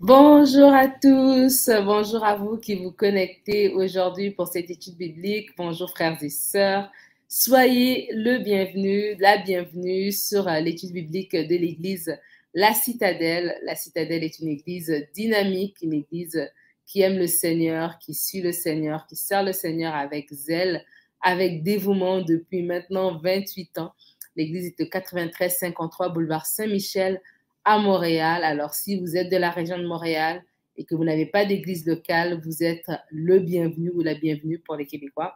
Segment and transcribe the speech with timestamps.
[0.00, 5.56] Bonjour à tous, bonjour à vous qui vous connectez aujourd'hui pour cette étude biblique.
[5.56, 6.92] Bonjour frères et sœurs.
[7.28, 12.14] Soyez le bienvenu, la bienvenue sur euh, l'étude biblique de l'Église
[12.52, 13.56] La Citadelle.
[13.62, 16.46] La Citadelle est une église dynamique, une église
[16.84, 20.84] qui aime le Seigneur, qui suit le Seigneur, qui sert le Seigneur avec zèle,
[21.22, 23.94] avec dévouement depuis maintenant 28 ans.
[24.36, 27.22] L'église est au 93-53 boulevard Saint-Michel
[27.66, 28.44] à Montréal.
[28.44, 30.42] Alors, si vous êtes de la région de Montréal
[30.76, 34.76] et que vous n'avez pas d'église locale, vous êtes le bienvenu ou la bienvenue pour
[34.76, 35.34] les Québécois.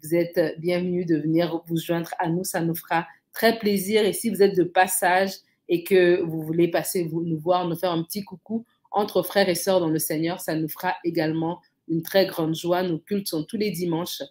[0.00, 2.44] Vous êtes bienvenu de venir vous joindre à nous.
[2.44, 4.04] Ça nous fera très plaisir.
[4.04, 5.32] Et si vous êtes de passage
[5.68, 9.48] et que vous voulez passer vous, nous voir, nous faire un petit coucou entre frères
[9.48, 12.84] et sœurs dans le Seigneur, ça nous fera également une très grande joie.
[12.84, 14.22] Nos cultes sont tous les dimanches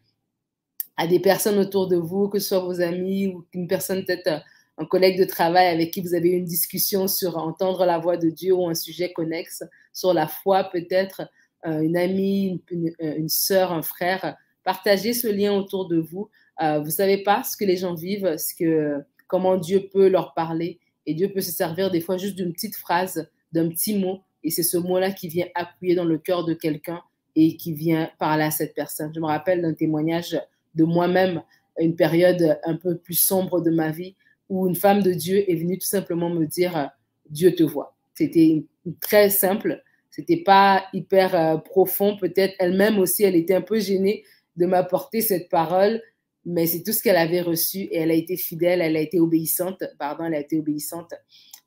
[0.95, 4.41] à des personnes autour de vous, que ce soit vos amis ou une personne peut-être
[4.77, 8.29] un collègue de travail avec qui vous avez une discussion sur entendre la voix de
[8.29, 11.23] Dieu ou un sujet connexe sur la foi, peut-être
[11.65, 14.37] euh, une amie, une, une, sœur, un frère.
[14.63, 16.29] Partagez ce lien autour de vous.
[16.61, 20.33] Euh, vous savez pas ce que les gens vivent, ce que, comment Dieu peut leur
[20.33, 20.79] parler.
[21.05, 24.21] Et Dieu peut se servir des fois juste d'une petite phrase, d'un petit mot.
[24.45, 27.01] Et c'est ce mot-là qui vient appuyer dans le cœur de quelqu'un
[27.41, 29.11] et qui vient parler à cette personne.
[29.15, 30.37] Je me rappelle d'un témoignage
[30.75, 31.41] de moi-même,
[31.79, 34.15] une période un peu plus sombre de ma vie,
[34.49, 36.85] où une femme de Dieu est venue tout simplement me dire euh,
[37.29, 37.95] Dieu te voit.
[38.13, 38.65] C'était
[38.99, 44.25] très simple, c'était pas hyper euh, profond, peut-être elle-même aussi, elle était un peu gênée
[44.57, 46.01] de m'apporter cette parole,
[46.45, 49.21] mais c'est tout ce qu'elle avait reçu et elle a été fidèle, elle a été
[49.21, 51.13] obéissante, pardon, elle a été obéissante.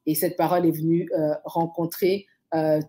[0.05, 2.27] Et cette parole est venue euh, rencontrer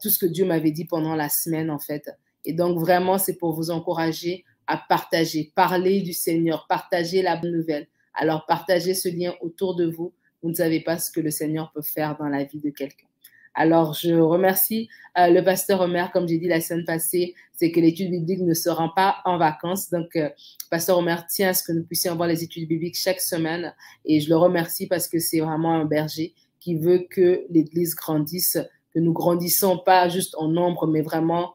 [0.02, 2.10] tout ce que Dieu m'avait dit pendant la semaine, en fait.
[2.46, 7.52] Et donc, vraiment, c'est pour vous encourager à partager, parler du Seigneur, partager la bonne
[7.52, 7.88] nouvelle.
[8.14, 10.14] Alors partagez ce lien autour de vous.
[10.42, 13.08] Vous ne savez pas ce que le Seigneur peut faire dans la vie de quelqu'un.
[13.56, 17.80] Alors, je remercie euh, le pasteur Omer, comme j'ai dit la semaine passée, c'est que
[17.80, 19.92] l'étude biblique ne se rend pas en vacances.
[19.92, 20.30] Donc, euh,
[20.72, 23.74] pasteur Omer tient à ce que nous puissions avoir les études bibliques chaque semaine.
[24.06, 28.58] Et je le remercie parce que c'est vraiment un berger qui veut que l'Église grandisse,
[28.92, 31.54] que nous grandissons pas juste en nombre, mais vraiment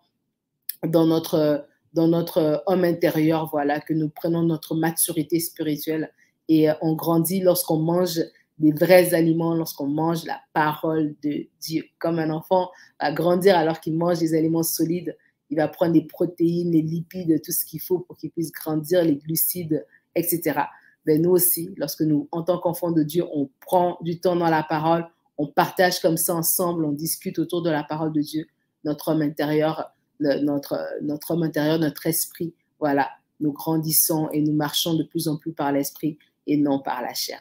[0.87, 6.13] dans notre, dans notre homme intérieur, voilà, que nous prenons notre maturité spirituelle
[6.49, 8.21] et euh, on grandit lorsqu'on mange
[8.59, 11.85] des vrais aliments, lorsqu'on mange la parole de Dieu.
[11.99, 15.17] Comme un enfant va grandir alors qu'il mange des aliments solides,
[15.51, 19.05] il va prendre des protéines, les lipides, tout ce qu'il faut pour qu'il puisse grandir,
[19.05, 20.61] les glucides, etc.
[21.07, 24.51] Ben nous aussi, lorsque nous, en tant qu'enfants de Dieu, on prend du temps dans
[24.51, 25.07] la parole,
[25.39, 28.47] on partage comme ça ensemble, on discute autour de la parole de Dieu,
[28.85, 34.95] notre homme intérieur, notre, notre homme intérieur, notre esprit, voilà, nous grandissons et nous marchons
[34.95, 37.41] de plus en plus par l'esprit et non par la chair.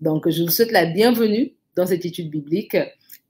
[0.00, 2.76] Donc, je vous souhaite la bienvenue dans cette étude biblique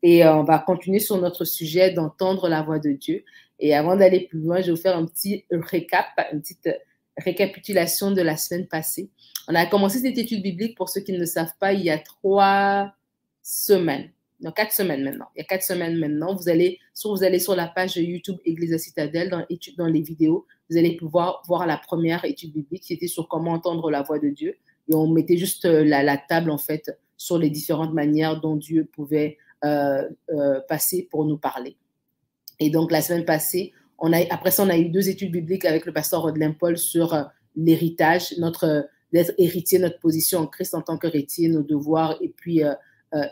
[0.03, 3.25] et euh, on va continuer sur notre sujet d'entendre la voix de Dieu.
[3.59, 6.69] Et avant d'aller plus loin, je vais vous faire un petit récap, une petite
[7.17, 9.11] récapitulation de la semaine passée.
[9.49, 11.91] On a commencé cette étude biblique, pour ceux qui ne le savent pas, il y
[11.91, 12.93] a trois
[13.43, 14.11] semaines.
[14.41, 15.27] Non, quatre semaines maintenant.
[15.35, 16.35] Il y a quatre semaines maintenant.
[16.35, 19.47] Vous allez, soit vous allez sur la page YouTube Église Citadelle, dans,
[19.79, 23.53] dans les vidéos, vous allez pouvoir voir la première étude biblique qui était sur comment
[23.53, 24.57] entendre la voix de Dieu
[24.89, 28.89] et on mettait juste euh, la, table en fait sur les différentes manières dont Dieu
[28.93, 31.77] pouvait euh, euh, passer pour nous parler.
[32.61, 33.73] Et donc la semaine passée,
[34.31, 37.17] après ça, on a eu deux études bibliques avec le pasteur Rodlin Paul sur
[37.55, 42.63] l'héritage, notre d'être héritier, notre position en Christ en tant qu'héritier, nos devoirs et puis,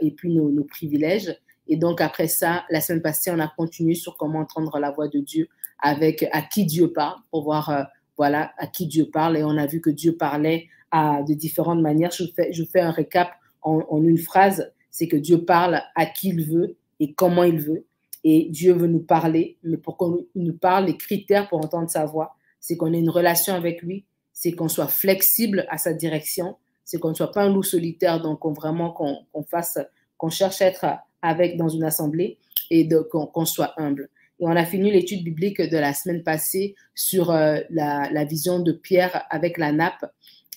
[0.00, 1.36] et puis nos, privilèges.
[1.66, 5.08] Et donc après ça, la semaine passée, on a continué sur comment entendre la voix
[5.08, 5.48] de Dieu
[5.80, 9.36] avec à qui Dieu parle, pour voir voilà à qui Dieu parle.
[9.36, 12.10] Et on a vu que Dieu parlait de différentes manières.
[12.12, 13.30] Je fais, je fais un récap
[13.64, 17.86] en, une phrase, c'est que Dieu parle à qui il veut et comment il veut.
[18.22, 22.06] Et Dieu veut nous parler, mais pour qu'on nous parle, les critères pour entendre sa
[22.06, 26.56] voix, c'est qu'on ait une relation avec lui, c'est qu'on soit flexible à sa direction,
[26.84, 29.78] c'est qu'on ne soit pas un loup solitaire, donc vraiment qu'on fasse,
[30.16, 30.86] qu'on cherche à être
[31.22, 32.38] avec dans une assemblée
[32.70, 34.08] et qu'on soit humble.
[34.40, 38.72] Et on a fini l'étude biblique de la semaine passée sur euh, la, vision de
[38.72, 40.04] Pierre avec la nappe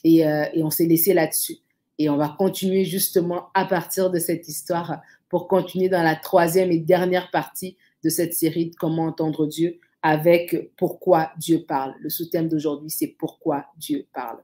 [0.04, 1.58] Et, et on s'est laissé là-dessus.
[2.00, 6.72] Et on va continuer justement à partir de cette histoire pour continuer dans la troisième
[6.72, 11.96] et dernière partie de cette série de Comment entendre Dieu avec Pourquoi Dieu parle.
[12.00, 14.38] Le sous-thème d'aujourd'hui, c'est Pourquoi Dieu parle.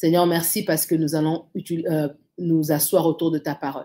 [0.00, 2.08] Seigneur, merci parce que nous allons euh,
[2.38, 3.84] nous asseoir autour de ta parole.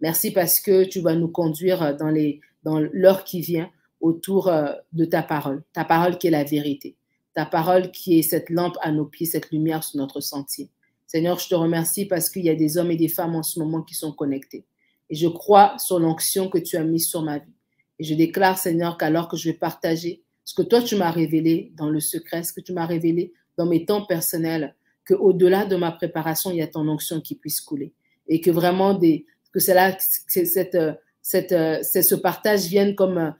[0.00, 2.14] Merci parce que tu vas nous conduire dans
[2.62, 3.68] dans l'heure qui vient
[4.00, 6.94] autour euh, de ta parole, ta parole qui est la vérité,
[7.34, 10.70] ta parole qui est cette lampe à nos pieds, cette lumière sur notre sentier.
[11.08, 13.58] Seigneur, je te remercie parce qu'il y a des hommes et des femmes en ce
[13.58, 14.66] moment qui sont connectés.
[15.10, 17.54] Et je crois sur l'onction que tu as mise sur ma vie.
[17.98, 21.72] Et je déclare, Seigneur, qu'alors que je vais partager ce que toi tu m'as révélé
[21.76, 25.76] dans le secret, ce que tu m'as révélé dans mes temps personnels, que au-delà de
[25.76, 27.94] ma préparation, il y a ton onction qui puisse couler.
[28.28, 30.76] Et que vraiment que cette,
[31.22, 33.34] ce partage vienne comme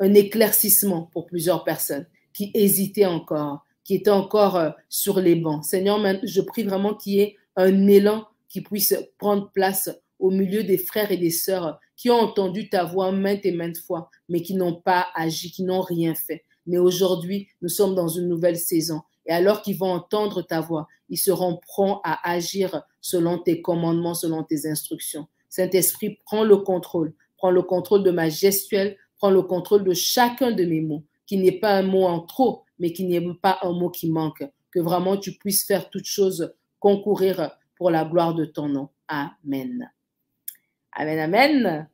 [0.00, 5.64] un éclaircissement pour plusieurs personnes qui hésitaient encore, qui étaient encore euh, sur les bancs.
[5.64, 10.64] Seigneur, je prie vraiment qu'il y ait un élan qui puisse prendre place au milieu
[10.64, 14.42] des frères et des sœurs qui ont entendu ta voix maintes et maintes fois, mais
[14.42, 16.44] qui n'ont pas agi, qui n'ont rien fait.
[16.66, 19.02] Mais aujourd'hui, nous sommes dans une nouvelle saison.
[19.26, 24.14] Et alors qu'ils vont entendre ta voix, ils seront prompts à agir selon tes commandements,
[24.14, 25.26] selon tes instructions.
[25.48, 27.14] Saint-Esprit, prends le contrôle.
[27.36, 28.96] Prends le contrôle de ma gestuelle.
[29.18, 31.04] Prends le contrôle de chacun de mes mots.
[31.26, 33.90] Qu'il n'y ait pas un mot en trop, mais qu'il n'y ait pas un mot
[33.90, 34.44] qui manque.
[34.70, 38.88] Que vraiment tu puisses faire toutes choses concourir pour la gloire de ton nom.
[39.08, 39.90] Amen.
[40.92, 41.88] Amen, amen.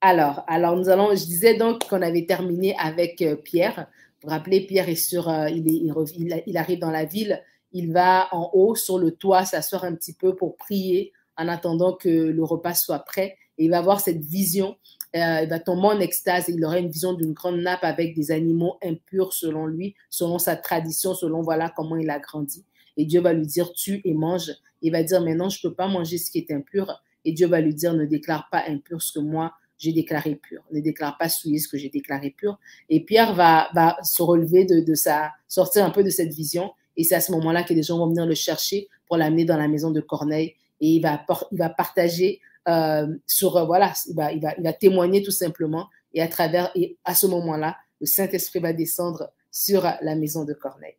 [0.00, 3.88] Alors, alors nous allons, je disais donc qu'on avait terminé avec euh, Pierre.
[4.24, 7.42] Vous vous rappelez, Pierre est sur, euh, il, arrive dans la ville,
[7.72, 11.92] il va en haut sur le toit s'asseoir un petit peu pour prier en attendant
[11.92, 13.36] que le repas soit prêt.
[13.58, 14.76] Et il va avoir cette vision,
[15.14, 18.30] euh, il va tomber en extase il aura une vision d'une grande nappe avec des
[18.30, 22.64] animaux impurs selon lui, selon sa tradition, selon voilà comment il a grandi.
[22.96, 24.52] Et Dieu va lui dire, tue et mange.
[24.80, 26.98] Il va dire, mais non, je ne peux pas manger ce qui est impur.
[27.26, 30.62] Et Dieu va lui dire, ne déclare pas impur ce que moi, j'ai déclaré pur.
[30.72, 32.58] Ne déclare pas souillé ce que j'ai déclaré pur.
[32.88, 36.72] Et Pierre va, va se relever de, de, sa, sortir un peu de cette vision.
[36.96, 39.56] Et c'est à ce moment-là que les gens vont venir le chercher pour l'amener dans
[39.56, 40.54] la maison de Corneille.
[40.80, 44.64] Et il va, il va partager euh, sur, euh, voilà, il va, il, va, il
[44.64, 45.88] va témoigner tout simplement.
[46.12, 50.52] Et à travers, et à ce moment-là, le Saint-Esprit va descendre sur la maison de
[50.52, 50.96] Corneille.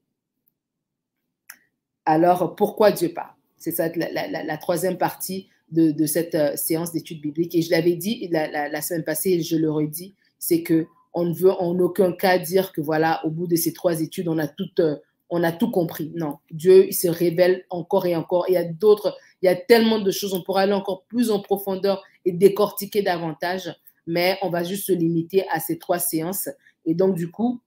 [2.05, 3.33] Alors, pourquoi Dieu parle?
[3.57, 7.55] C'est ça la, la, la, troisième partie de, cette euh, séance d'études bibliques.
[7.55, 11.33] Et je l'avais dit la, semaine passée et je le redis, c'est que on ne
[11.33, 14.47] veut en aucun cas dire que voilà, au bout de ces trois études, on a
[14.47, 14.97] tout, euh,
[15.29, 16.11] on a tout compris.
[16.15, 18.45] Non, Dieu il se révèle encore et encore.
[18.49, 20.33] il y a d'autres, il y a tellement de choses.
[20.33, 23.73] On pourra aller encore plus en profondeur et décortiquer davantage,
[24.05, 26.49] mais on va juste se limiter à ces trois séances.
[26.85, 27.61] Et donc, du coup,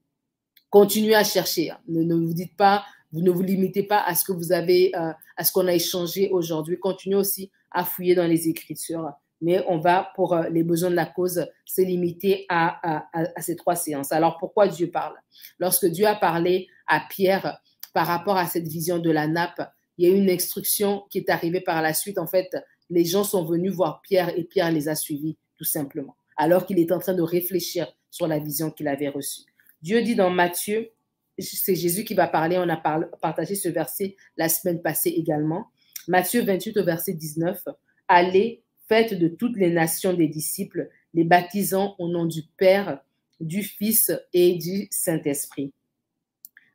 [0.71, 1.71] continuez à chercher.
[1.71, 1.79] Hein.
[1.89, 5.13] Ne, vous dites pas, vous ne vous limitez pas à ce que vous avez, euh,
[5.37, 6.79] à ce qu'on a échangé aujourd'hui.
[6.79, 9.13] Continuez aussi à fouiller dans les Écritures.
[9.41, 13.57] Mais on va, pour euh, les besoins de la cause, se limiter à, à, ces
[13.57, 14.11] trois séances.
[14.11, 15.15] Alors pourquoi Dieu parle?
[15.59, 17.61] Lorsque Dieu a parlé à Pierre
[17.95, 21.19] par rapport à cette vision de la nappe, il y a eu une instruction qui
[21.19, 22.19] est arrivée par la suite.
[22.19, 22.57] En fait,
[22.91, 26.79] les gens sont venus voir Pierre et Pierre les a suivis, tout simplement, alors qu'il
[26.79, 29.43] est en train de réfléchir sur la vision qu'il avait reçue.
[29.83, 30.91] Dieu dit dans Matthieu,
[31.39, 32.77] c'est Jésus qui va parler, on a
[33.21, 35.67] partagé ce verset la semaine passée également.
[36.09, 37.69] Matthieu 28 au verset 19,
[38.09, 43.01] Allez, faites de toutes les nations des disciples, les baptisant au nom du Père,
[43.41, 45.71] du Fils et du Saint-Esprit.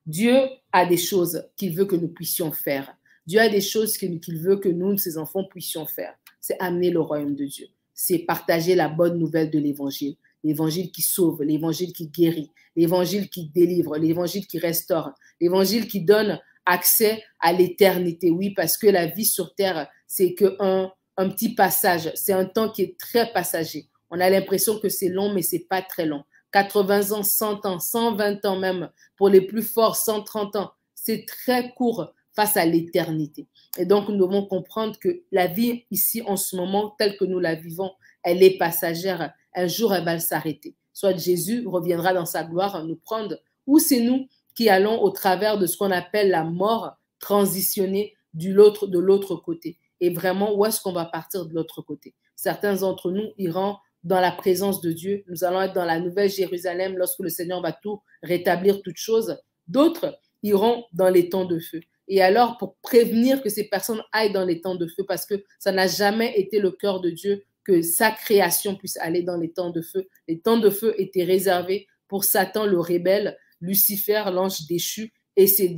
[0.06, 0.38] Dieu
[0.72, 2.96] a des choses qu'il veut que nous puissions faire.
[3.26, 6.14] Dieu a des choses qu'il veut que nous, ses enfants, puissions faire.
[6.40, 7.68] C'est amener le royaume de Dieu.
[7.96, 10.16] C'est partager la bonne nouvelle de l'évangile.
[10.44, 16.40] L'évangile qui sauve, l'évangile qui guérit, l'évangile qui délivre, l'évangile qui restaure, l'évangile qui donne
[16.66, 18.30] accès à l'éternité.
[18.30, 22.12] Oui, parce que la vie sur terre, c'est qu'un un petit passage.
[22.16, 23.88] C'est un temps qui est très passager.
[24.10, 26.24] On a l'impression que c'est long, mais c'est pas très long.
[26.52, 30.72] 80 ans, 100 ans, 120 ans même, pour les plus forts, 130 ans.
[30.94, 33.48] C'est très court face à l'éternité.
[33.78, 37.40] Et donc, nous devons comprendre que la vie ici, en ce moment, telle que nous
[37.40, 37.92] la vivons,
[38.24, 39.34] elle est passagère.
[39.56, 40.76] Un jour, elle va s'arrêter.
[40.94, 45.58] Soit Jésus reviendra dans sa gloire nous prendre, ou c'est nous qui allons au travers
[45.58, 49.78] de ce qu'on appelle la mort transitionner de l'autre côté.
[50.00, 52.14] Et vraiment, où est-ce qu'on va partir de l'autre côté?
[52.36, 55.24] Certains d'entre nous iront dans la présence de Dieu.
[55.28, 59.38] Nous allons être dans la nouvelle Jérusalem lorsque le Seigneur va tout rétablir toutes choses.
[59.68, 61.80] D'autres iront dans les temps de feu.
[62.10, 65.42] Et alors, pour prévenir que ces personnes aillent dans les temps de feu, parce que
[65.58, 69.54] ça n'a jamais été le cœur de Dieu que sa création puisse aller dans les
[69.54, 70.10] temps de feu.
[70.28, 75.70] Les temps de feu étaient réservés pour Satan le rebelle, Lucifer, l'ange déchu, et ces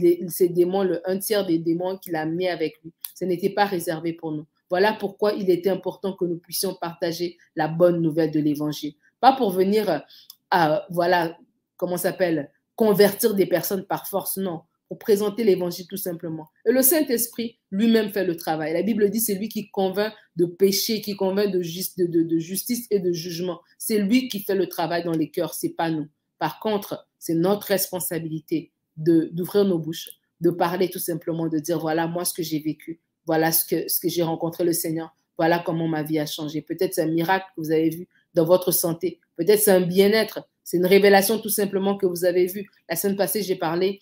[0.50, 2.92] démons, le un tiers des démons qu'il a mis avec lui.
[3.13, 4.46] Ce n'était pas réservé pour nous.
[4.70, 8.96] Voilà pourquoi il était important que nous puissions partager la bonne nouvelle de l'évangile.
[9.22, 10.04] Pas pour venir
[10.51, 11.38] à, voilà,
[11.77, 14.62] comment s'appelle, convertir des personnes par force, non.
[14.88, 16.48] Pour présenter l'évangile tout simplement.
[16.68, 18.74] Et le Saint-Esprit lui-même fait le travail.
[18.74, 23.12] La Bible dit c'est lui qui convainc de péché, qui convainc de justice et de
[23.12, 23.62] jugement.
[23.77, 26.08] C'est lui qui fait le travail dans les cœurs, c'est pas nous.
[26.39, 30.10] Par contre, c'est notre responsabilité d'ouvrir nos bouches,
[30.42, 34.10] de parler tout simplement, de dire voilà moi ce que j'ai vécu, voilà ce que,
[34.10, 36.62] j'ai rencontré le Seigneur, voilà comment ma vie a changé.
[36.62, 40.48] Peut-être c'est un miracle que vous avez vu dans votre santé, peut-être c'est un bien-être,
[40.63, 42.70] c'est une révélation tout simplement que vous avez vue.
[42.89, 44.00] La semaine passée, j'ai parlé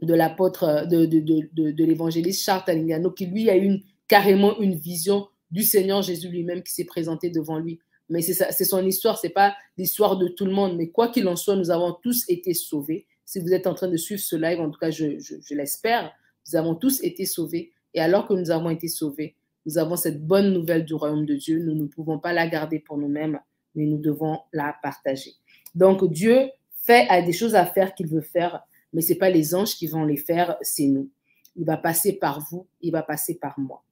[0.00, 5.62] de l'apôtre, de, de l'évangéliste Charles Talignano, qui lui a eu carrément une vision du
[5.62, 7.80] Seigneur Jésus lui-même qui s'est présenté devant lui.
[8.08, 10.76] Mais c'est son histoire, c'est pas l'histoire de tout le monde.
[10.76, 13.06] Mais quoi qu'il en soit, nous avons tous été sauvés.
[13.24, 15.16] Si vous êtes en train de suivre ce live, en tout cas, je,
[15.54, 16.12] l'espère,
[16.46, 17.72] nous avons tous été sauvés.
[17.94, 21.34] Et alors que nous avons été sauvés, nous avons cette bonne nouvelle du royaume de
[21.34, 21.58] Dieu.
[21.60, 23.40] Nous ne pouvons pas la garder pour nous-mêmes,
[23.74, 25.32] mais nous devons la partager.
[25.74, 29.30] Donc Dieu fait a des choses à faire qu'il veut faire, mais ce n'est pas
[29.30, 31.10] les anges qui vont les faire, c'est nous.
[31.56, 33.82] Il va passer par vous, il va passer par moi.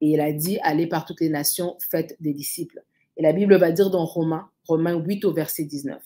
[0.00, 2.84] Et il a dit, allez par toutes les nations, faites des disciples.
[3.16, 6.02] Et la Bible va dire dans Romains, Romains 8 au verset 19.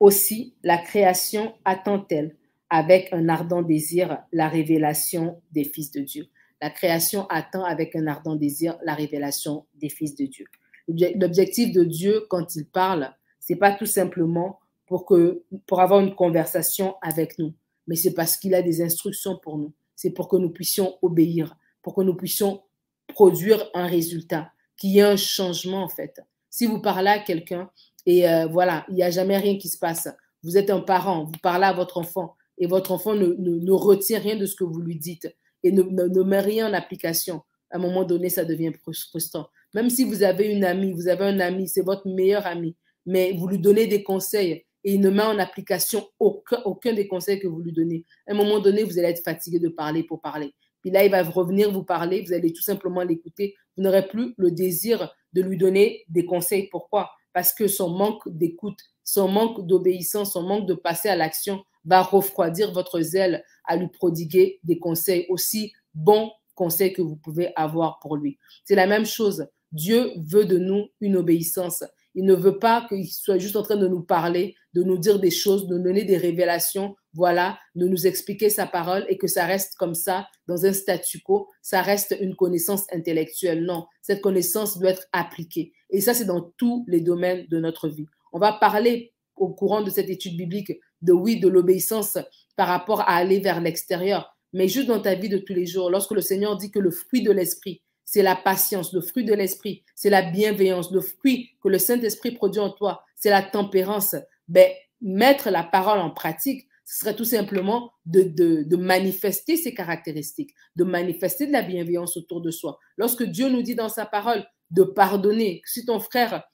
[0.00, 2.36] Aussi, la création attend-elle
[2.68, 6.26] avec un ardent désir la révélation des fils de Dieu.
[6.60, 10.46] La création attend avec un ardent désir la révélation des fils de Dieu.
[10.88, 16.14] L'objectif de Dieu quand il parle, c'est pas tout simplement pour que pour avoir une
[16.14, 17.52] conversation avec nous,
[17.86, 19.72] mais c'est parce qu'il a des instructions pour nous.
[19.94, 22.62] C'est pour que nous puissions obéir, pour que nous puissions
[23.08, 26.20] produire un résultat, qu'il y ait un changement en fait.
[26.50, 27.70] Si vous parlez à quelqu'un
[28.06, 30.08] et euh, voilà, il n'y a jamais rien qui se passe.
[30.42, 34.36] Vous êtes un parent, vous parlez à votre enfant et votre enfant ne, retient rien
[34.36, 35.28] de ce que vous lui dites
[35.62, 37.42] et ne, ne, met rien en application.
[37.70, 38.72] À un moment donné, ça devient
[39.10, 39.48] frustrant.
[39.74, 43.32] Même si vous avez une amie, vous avez un ami, c'est votre meilleur ami, mais
[43.32, 47.40] vous lui donnez des conseils et il ne met en application aucun, aucun des conseils
[47.40, 48.04] que vous lui donnez.
[48.28, 50.54] À un moment donné, vous allez être fatigué de parler pour parler.
[50.86, 53.56] Puis là, il va revenir vous parler, vous allez tout simplement l'écouter.
[53.76, 56.68] Vous n'aurez plus le désir de lui donner des conseils.
[56.70, 57.10] Pourquoi?
[57.32, 62.02] Parce que son manque d'écoute, son manque d'obéissance, son manque de passer à l'action va
[62.02, 67.98] refroidir votre zèle à lui prodiguer des conseils aussi bons conseils que vous pouvez avoir
[67.98, 68.38] pour lui.
[68.64, 69.48] C'est la même chose.
[69.72, 71.82] Dieu veut de nous une obéissance.
[72.14, 75.18] Il ne veut pas qu'il soit juste en train de nous parler, de nous dire
[75.18, 79.26] des choses, de nous donner des révélations, voilà, de nous expliquer sa parole et que
[79.26, 83.64] ça reste comme ça dans un statu quo, ça reste une connaissance intellectuelle.
[83.64, 85.72] Non, cette connaissance doit être appliquée.
[85.88, 88.06] Et ça, c'est dans tous les domaines de notre vie.
[88.32, 92.18] On va parler au courant de cette étude biblique de oui, de l'obéissance
[92.54, 95.90] par rapport à aller vers l'extérieur, mais juste dans ta vie de tous les jours,
[95.90, 99.34] lorsque le Seigneur dit que le fruit de l'esprit, c'est la patience, le fruit de
[99.34, 104.14] l'esprit, c'est la bienveillance, le fruit que le Saint-Esprit produit en toi, c'est la tempérance.
[104.48, 104.70] Ben,
[105.00, 111.48] mettre la parole en pratique, ce serait tout simplement de, manifester ces caractéristiques, de manifester
[111.48, 112.78] de la bienveillance autour de soi.
[112.96, 116.44] Lorsque Dieu nous dit dans sa parole de pardonner, si ton frère,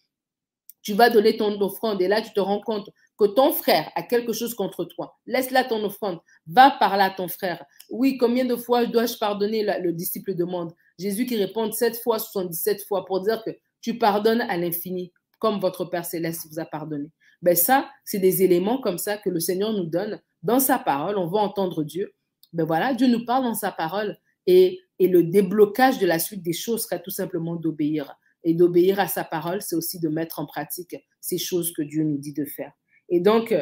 [0.80, 4.02] tu vas donner ton offrande et là tu te rends compte que ton frère a
[4.02, 7.62] quelque chose contre toi, laisse-la ton offrande, va parler à ton frère.
[7.90, 10.72] Oui, combien de fois dois-je pardonner Le disciple demande.
[10.98, 13.50] Jésus qui répond 7 fois, 77 fois pour dire que
[13.82, 17.10] tu pardonnes à l'infini, comme votre Père céleste vous a pardonné.
[17.42, 21.18] Ben ça, c'est des éléments comme ça que le Seigneur nous donne dans sa parole.
[21.18, 22.12] On va entendre Dieu.
[22.52, 26.42] Ben voilà, Dieu nous parle dans sa parole et, et le déblocage de la suite
[26.42, 28.14] des choses serait tout simplement d'obéir.
[28.44, 32.02] Et d'obéir à sa parole, c'est aussi de mettre en pratique ces choses que Dieu
[32.02, 32.72] nous dit de faire.
[33.08, 33.54] Et donc,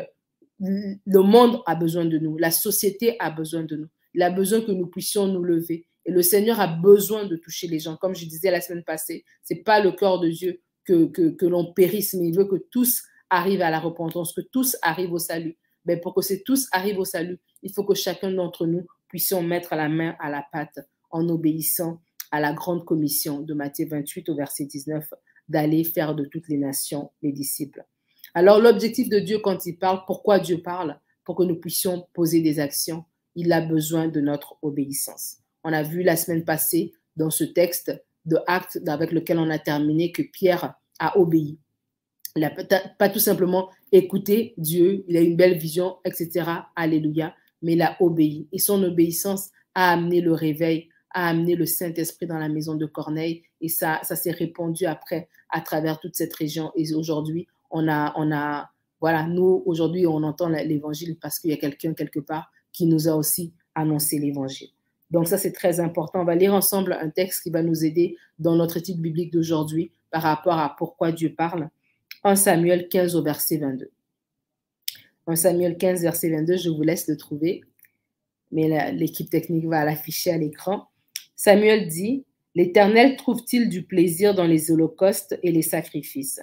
[0.58, 3.88] le monde a besoin de nous, la société a besoin de nous.
[4.14, 5.86] Il a besoin que nous puissions nous lever.
[6.06, 7.96] Et le Seigneur a besoin de toucher les gens.
[7.96, 11.72] Comme je disais la semaine passée, c'est pas le cœur de Dieu que, que l'on
[11.72, 15.56] périsse, mais il veut que tous arrivent à la repentance, que tous arrivent au salut.
[15.86, 19.42] Mais pour que ces tous arrivent au salut, il faut que chacun d'entre nous puissions
[19.42, 20.78] mettre la main à la pâte
[21.10, 25.12] en obéissant à la grande commission de Matthieu 28 au verset 19
[25.48, 27.84] d'aller faire de toutes les nations les disciples.
[28.34, 31.00] Alors l'objectif de Dieu quand il parle, pourquoi Dieu parle?
[31.24, 33.04] Pour que nous puissions poser des actions.
[33.34, 35.38] Il a besoin de notre obéissance.
[35.64, 37.92] On a vu la semaine passée dans ce texte
[38.26, 41.58] de Actes avec lequel on a terminé que Pierre a obéi.
[42.36, 42.50] Il n'a
[42.98, 46.48] pas tout simplement écouté Dieu, il a une belle vision, etc.
[46.76, 48.48] Alléluia, mais il a obéi.
[48.52, 52.86] Et son obéissance a amené le réveil, a amené le Saint-Esprit dans la maison de
[52.86, 53.42] Corneille.
[53.60, 56.70] Et ça, ça s'est répandu après à travers toute cette région.
[56.76, 58.70] Et aujourd'hui, on a, on a
[59.00, 63.08] voilà, nous, aujourd'hui, on entend l'évangile parce qu'il y a quelqu'un quelque part qui nous
[63.08, 64.68] a aussi annoncé l'évangile.
[65.10, 66.20] Donc ça, c'est très important.
[66.20, 69.90] On va lire ensemble un texte qui va nous aider dans notre étude biblique d'aujourd'hui
[70.10, 71.68] par rapport à pourquoi Dieu parle.
[72.22, 73.90] 1 Samuel 15 au verset 22.
[75.26, 77.62] 1 Samuel 15, verset 22, je vous laisse le trouver,
[78.50, 80.88] mais l'équipe technique va l'afficher à l'écran.
[81.36, 82.24] Samuel dit,
[82.56, 86.40] L'Éternel trouve-t-il du plaisir dans les holocaustes et les sacrifices,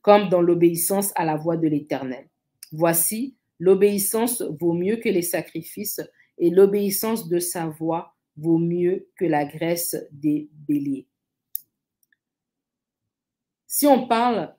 [0.00, 2.26] comme dans l'obéissance à la voix de l'Éternel?
[2.72, 6.00] Voici, l'obéissance vaut mieux que les sacrifices,
[6.38, 11.06] et l'obéissance de sa voix vaut mieux que la graisse des béliers.
[13.66, 14.54] Si on parle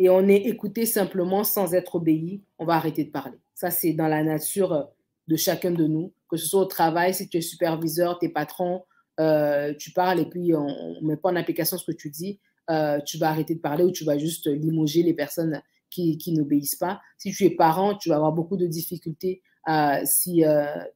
[0.00, 3.36] et on est écouté simplement sans être obéi, on va arrêter de parler.
[3.54, 4.88] Ça, c'est dans la nature
[5.28, 8.82] de chacun de nous, que ce soit au travail, si tu es superviseur, tes patrons,
[9.20, 12.40] euh, tu parles et puis on ne met pas en application ce que tu dis,
[12.70, 16.32] euh, tu vas arrêter de parler ou tu vas juste limoger les personnes qui, qui
[16.32, 17.02] n'obéissent pas.
[17.18, 20.42] Si tu es parent, tu vas avoir beaucoup de difficultés euh, si,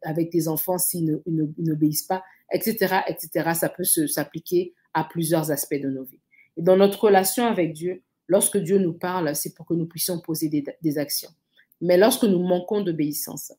[0.00, 1.20] avec tes enfants s'ils
[1.58, 3.50] n'obéissent pas, etc., etc.
[3.52, 6.20] Ça peut s'appliquer à plusieurs aspects de nos vies.
[6.56, 10.20] Et dans notre relation avec Dieu, lorsque Dieu nous parle, c'est pour que nous puissions
[10.20, 11.30] poser des, actions.
[11.80, 13.52] Mais lorsque nous manquons d'obéissance,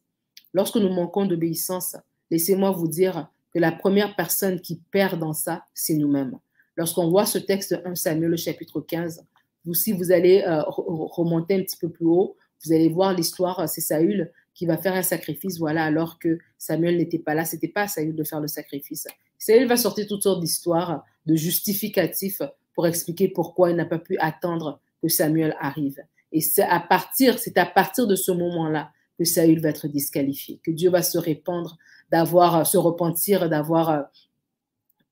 [0.53, 1.95] lorsque nous manquons d'obéissance,
[2.31, 6.37] laissez-moi vous dire que la première personne qui perd dans ça, c'est nous-mêmes.
[6.75, 9.25] Lorsqu'on voit ce texte 1 Samuel, le chapitre 15,
[9.65, 13.67] vous, si vous allez euh, remonter un petit peu plus haut, vous allez voir l'histoire,
[13.69, 17.67] c'est Saül qui va faire un sacrifice, voilà, alors que Samuel n'était pas là, c'était
[17.67, 19.07] pas à Saül de faire le sacrifice.
[19.37, 22.41] Saül va sortir toutes sortes d'histoires, de justificatifs
[22.75, 26.03] pour expliquer pourquoi il n'a pas pu attendre que Samuel arrive.
[26.31, 30.59] Et c'est à partir, c'est à partir de ce moment-là que Saül va être disqualifié,
[30.63, 31.77] que Dieu va se répandre
[32.11, 34.01] d'avoir, euh, se repentir, d'avoir euh,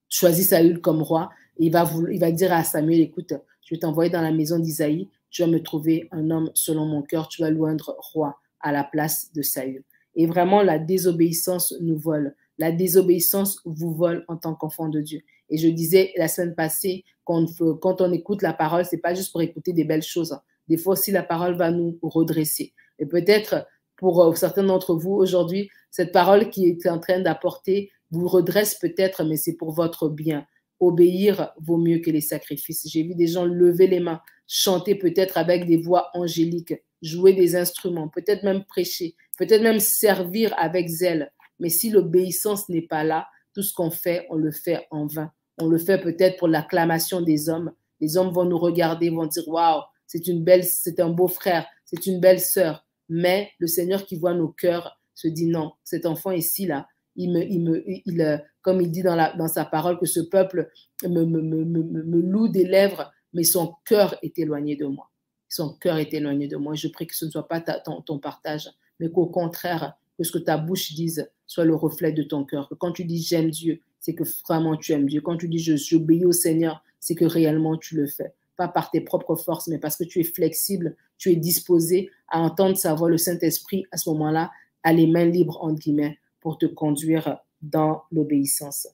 [0.09, 1.31] choisi Saül comme roi.
[1.57, 5.09] il va, il va dire à Samuel, écoute, je vais t'envoyer dans la maison d'Isaïe,
[5.29, 8.83] tu vas me trouver un homme selon mon cœur, tu vas l'oindre roi à la
[8.83, 9.83] place de Saül.
[10.15, 12.35] Et vraiment, la désobéissance nous vole.
[12.59, 15.21] La désobéissance vous vole en tant qu'enfant de Dieu.
[15.49, 19.41] Et je disais la semaine passée, quand on, écoute la parole, c'est pas juste pour
[19.41, 20.37] écouter des belles choses.
[20.67, 22.73] Des fois aussi, la parole va nous redresser.
[22.99, 27.91] Et peut-être pour euh, certains d'entre vous aujourd'hui, cette parole qui est en train d'apporter
[28.11, 30.45] vous redresse peut-être, mais c'est pour votre bien.
[30.79, 32.87] Obéir vaut mieux que les sacrifices.
[32.89, 37.55] J'ai vu des gens lever les mains, chanter peut-être avec des voix angéliques, jouer des
[37.55, 41.31] instruments, peut-être même prêcher, peut-être même servir avec zèle.
[41.59, 45.31] Mais si l'obéissance n'est pas là, tout ce qu'on fait, on le fait en vain.
[45.59, 47.71] On le fait peut-être pour l'acclamation des hommes.
[48.01, 51.65] Les hommes vont nous regarder, vont dire waouh, c'est une belle, c'est un beau frère,
[51.85, 56.05] c'est une belle sœur mais le Seigneur qui voit nos cœurs se dit non, cet
[56.05, 59.99] enfant ici là, il me, il me, il, euh, comme il dit dans, sa parole
[59.99, 60.71] que ce peuple
[61.03, 65.11] me, loue des lèvres, mais son cœur est éloigné de moi.
[65.47, 66.73] Son cœur est éloigné de moi.
[66.73, 70.31] Je prie que ce ne soit pas ton, ton, partage, mais qu'au contraire, que ce
[70.31, 72.69] que ta bouche dise soit le reflet de ton cœur.
[72.69, 75.21] Que quand tu dis j'aime Dieu, c'est que vraiment tu aimes Dieu.
[75.21, 79.01] Quand tu dis j'obéis au Seigneur, c'est que réellement tu le fais pas par tes
[79.01, 83.09] propres forces, mais parce que tu es flexible, tu es disposé à entendre sa voix,
[83.09, 84.51] le Saint-Esprit, à ce moment-là,
[84.83, 88.87] a les mains libres, entre guillemets, pour te conduire dans l'obéissance.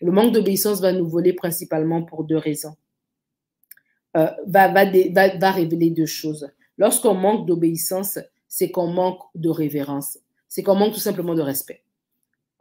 [0.00, 2.76] Le manque d'obéissance va nous voler principalement pour deux raisons.
[4.16, 4.72] Euh, va
[5.52, 6.48] révéler deux choses.
[6.76, 10.18] Lorsqu'on manque d'obéissance, c'est qu'on manque de révérence.
[10.48, 11.82] C'est qu'on manque tout simplement de respect.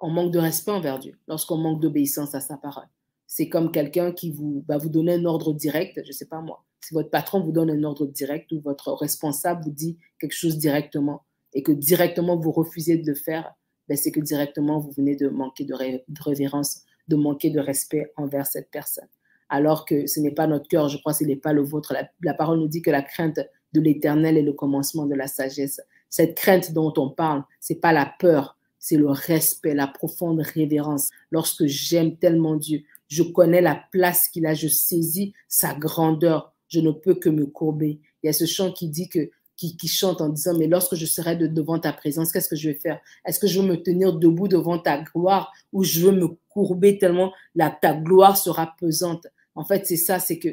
[0.02, 2.88] On manque de respect envers Dieu lorsqu'on manque d'obéissance à sa parole
[3.32, 6.42] c'est comme quelqu'un qui vous, va vous donner un ordre direct, je ne sais pas
[6.42, 6.66] moi.
[6.82, 10.58] Si votre patron vous donne un ordre direct ou votre responsable vous dit quelque chose
[10.58, 13.54] directement et que directement vous refusez de le faire,
[13.88, 15.74] ben c'est que directement vous venez de manquer de,
[16.20, 19.08] révérence, de manquer de respect envers cette personne.
[19.48, 21.94] Alors que ce n'est pas notre cœur, je crois ce n'est pas le vôtre.
[21.94, 23.40] La, la parole nous dit que la crainte
[23.72, 25.80] de l'éternel est le commencement de la sagesse.
[26.10, 31.12] Cette crainte dont on parle, c'est pas la peur, c'est le respect, la profonde révérence.
[31.30, 36.80] Lorsque j'aime tellement Dieu, je connais la place qu'il a, je saisis sa grandeur, je
[36.80, 38.00] ne peux que me courber.
[38.22, 41.06] Il y a ce chant qui dit que qui, chante en disant, mais lorsque je
[41.06, 43.00] serai devant ta présence, qu'est-ce que je vais faire?
[43.26, 46.98] Est-ce que je veux me tenir debout devant ta gloire ou je veux me courber
[46.98, 49.28] tellement la, ta gloire sera pesante?
[49.54, 50.50] En fait, c'est ça, c'est que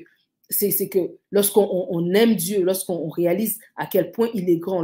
[0.51, 4.83] c'est que lorsqu'on aime Dieu, lorsqu'on réalise à quel point il est grand,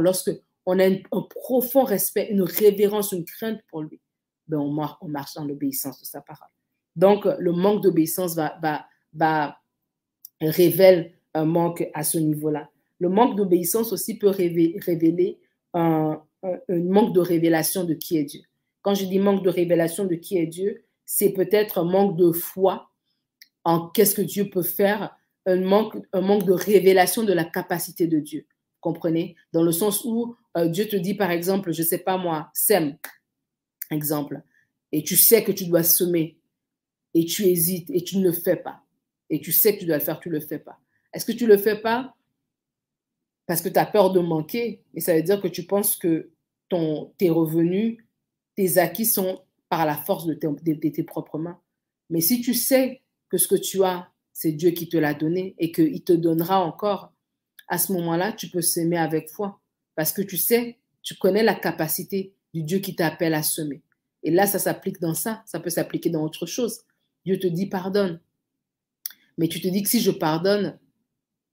[0.65, 3.99] lorsqu'on a un profond respect, une révérence, une crainte pour lui,
[4.47, 6.47] ben on, on marche dans l'obéissance de sa parole.
[6.95, 9.57] Donc, le manque d'obéissance va
[10.41, 12.69] révèle un manque à ce niveau-là.
[12.99, 15.39] Le manque d'obéissance aussi peut révéler
[15.73, 16.21] un,
[16.69, 18.41] manque de révélation de qui est Dieu.
[18.81, 22.31] Quand je dis manque de révélation de qui est Dieu, c'est peut-être un manque de
[22.31, 22.89] foi
[23.63, 28.07] en qu'est-ce que Dieu peut faire, un manque, un manque de révélation de la capacité
[28.07, 28.45] de Dieu.
[28.85, 29.35] Comprenez?
[29.51, 32.51] Dans le sens où euh, Dieu te dit, par exemple, je ne sais pas moi,
[32.53, 32.99] sème,
[33.89, 34.43] exemple,
[34.91, 36.37] et tu sais que tu dois semer,
[37.15, 38.83] et tu hésites, et tu ne le fais pas,
[39.31, 40.77] et tu sais que tu dois le faire, tu ne le fais pas.
[41.13, 42.15] Est-ce que tu ne le fais pas
[43.47, 44.83] parce que tu as peur de manquer?
[44.93, 46.29] Et ça veut dire que tu penses que
[46.69, 47.97] ton, tes revenus,
[48.55, 51.59] tes acquis sont par la force de tes propres mains.
[52.11, 55.55] Mais si tu sais que ce que tu as, c'est Dieu qui te l'a donné
[55.57, 57.14] et qu'il te donnera encore,
[57.67, 59.59] à ce moment-là, tu peux s'aimer avec foi.
[59.95, 63.81] Parce que tu sais, tu connais la capacité du Dieu qui t'appelle à semer.
[64.23, 66.81] Et là, ça s'applique dans ça, ça peut s'appliquer dans autre chose.
[67.25, 68.19] Dieu te dit pardonne.
[69.37, 70.77] Mais tu te dis que si je pardonne,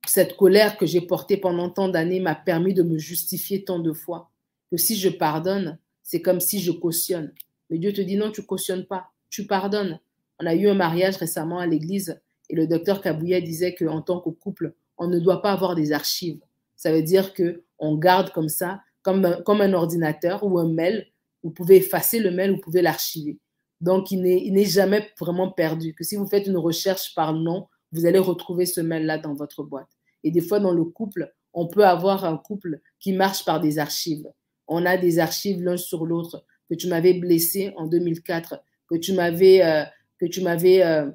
[0.06, 3.92] cette colère que j'ai portée pendant tant d'années m'a permis de me justifier tant de
[3.92, 4.30] fois.
[4.70, 7.32] Que si je pardonne, c'est comme si je cautionne.
[7.70, 10.00] Mais Dieu te dit non, tu cautionnes pas, tu pardonnes.
[10.40, 14.20] On a eu un mariage récemment à l'église et le docteur Kabouya disait qu'en tant
[14.20, 16.40] que couple, on ne doit pas avoir des archives.
[16.76, 21.08] Ça veut dire que on garde comme ça, comme un, ordinateur ou un mail.
[21.42, 23.40] Vous pouvez effacer le mail, vous pouvez l'archiver.
[23.80, 25.92] Donc, il n'est jamais vraiment perdu.
[25.94, 29.64] Que si vous faites une recherche par nom, vous allez retrouver ce mail-là dans votre
[29.64, 29.88] boîte.
[30.22, 33.80] Et des fois, dans le couple, on peut avoir un couple qui marche par des
[33.80, 34.28] archives.
[34.68, 36.44] On a des archives l'un sur l'autre.
[36.70, 39.84] Que tu m'avais blessé en 2004, que tu m'avais euh,
[40.22, 41.10] euh,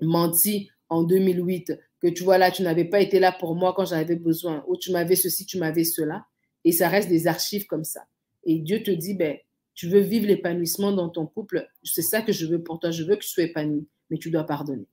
[0.00, 3.86] menti en 2008, que tu vois là, tu n'avais pas été là pour moi quand
[3.86, 6.26] j'avais besoin, ou tu m'avais ceci, tu m'avais cela.
[6.64, 8.04] Et ça reste des archives comme ça.
[8.44, 9.36] Et Dieu te dit, ben,
[9.74, 13.04] tu veux vivre l'épanouissement dans ton couple, c'est ça que je veux pour toi, je
[13.04, 14.86] veux que tu sois épanoui, mais tu dois pardonner.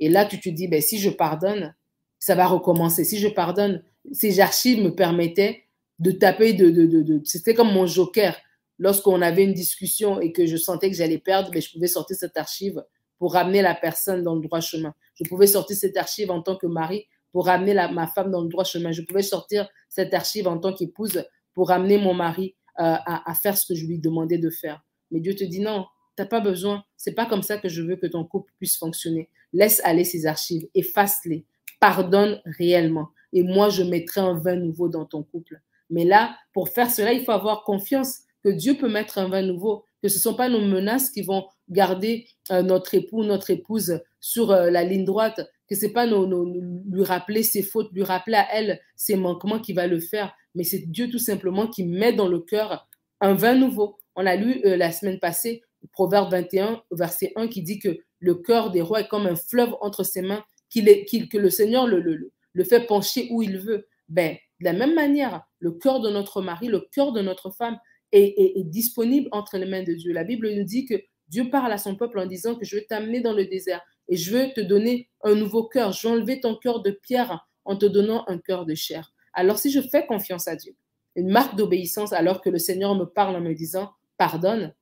[0.00, 1.74] Et là, tu te dis, ben, si je pardonne,
[2.18, 3.04] ça va recommencer.
[3.04, 5.64] Si je pardonne, ces archives me permettaient
[5.98, 8.36] de taper, de, de, de, c'était comme mon joker.
[8.78, 12.16] Lorsqu'on avait une discussion et que je sentais que j'allais perdre, ben, je pouvais sortir
[12.16, 12.82] cette archive
[13.24, 14.92] pour ramener la personne dans le droit chemin.
[15.14, 18.50] Je pouvais sortir cette archive en tant que mari pour ramener ma femme dans le
[18.50, 18.92] droit chemin.
[18.92, 23.56] Je pouvais sortir cette archive en tant qu'épouse pour ramener mon mari euh, à, faire
[23.56, 24.84] ce que je lui demandais de faire.
[25.10, 25.86] Mais Dieu te dit non,
[26.18, 26.84] tu n'as pas besoin.
[26.98, 29.30] C'est pas comme ça que je veux que ton couple puisse fonctionner.
[29.54, 31.46] Laisse aller ces archives, efface-les,
[31.80, 33.08] pardonne réellement.
[33.32, 35.62] Et moi, je mettrai un vin nouveau dans ton couple.
[35.88, 39.40] Mais là, pour faire cela, il faut avoir confiance que Dieu peut mettre un vin
[39.40, 43.50] nouveau, que ce ne sont pas nos menaces qui vont garder euh, notre époux, notre
[43.50, 48.04] épouse sur euh, la ligne droite, que c'est pas nos, lui rappeler ses fautes, lui
[48.04, 51.84] rappeler à elle ses manquements qui va le faire, mais c'est Dieu tout simplement qui
[51.84, 52.86] met dans le cœur
[53.20, 53.96] un vin nouveau.
[54.14, 58.34] On a lu euh, la semaine passée Proverbe 21, verset 1, qui dit que le
[58.36, 61.86] cœur des rois est comme un fleuve entre ses mains, qu'il est, que le Seigneur
[61.86, 63.86] le, le, le fait pencher où il veut.
[64.08, 67.78] Ben, de la même manière, le cœur de notre mari, le cœur de notre femme,
[68.12, 70.12] est, disponible entre les mains de Dieu.
[70.12, 70.94] La Bible nous dit que
[71.28, 74.16] Dieu parle à son peuple en disant que je vais t'amener dans le désert et
[74.16, 75.92] je veux te donner un nouveau cœur.
[75.92, 79.12] Je vais enlever ton cœur de pierre en te donnant un cœur de chair.
[79.32, 80.76] Alors si je fais confiance à Dieu,
[81.16, 84.74] une marque d'obéissance alors que le Seigneur me parle en me disant pardonne,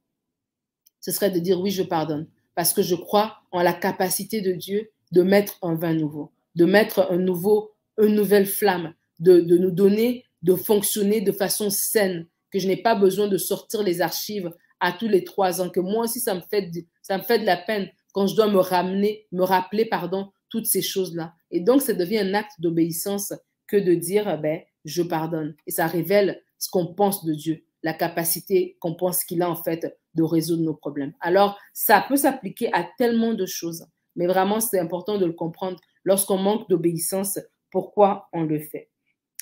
[1.01, 2.29] ce serait de dire oui, je pardonne.
[2.55, 6.65] Parce que je crois en la capacité de Dieu de mettre un vin nouveau, de
[6.65, 12.59] mettre un nouveau, une nouvelle flamme, de nous donner de fonctionner de façon saine, que
[12.59, 16.05] je n'ai pas besoin de sortir les archives à tous les trois ans, que moi
[16.05, 18.59] aussi, ça me fait de, ça me fait de la peine quand je dois me
[18.59, 21.33] ramener, me rappeler, pardon, toutes ces choses-là.
[21.51, 23.33] Et donc, ça devient un acte d'obéissance
[23.69, 25.55] que de dire, ben, je pardonne.
[25.67, 29.57] Et ça révèle ce qu'on pense de Dieu, la capacité qu'on pense qu'il a en
[29.57, 31.13] fait de résoudre nos problèmes.
[31.21, 35.81] Alors, ça peut s'appliquer à tellement de choses, mais vraiment, c'est important de le comprendre.
[36.05, 37.39] Lorsqu'on manque d'obéissance,
[37.71, 38.91] pourquoi on le fait?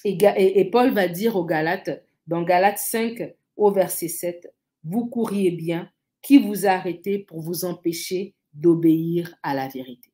[0.04, 4.52] Et Paul va dire aux Galates, dans Galates 5 au verset 7,
[4.84, 5.90] vous courriez bien,
[6.22, 10.12] qui vous a arrêté pour vous empêcher d'obéir à la vérité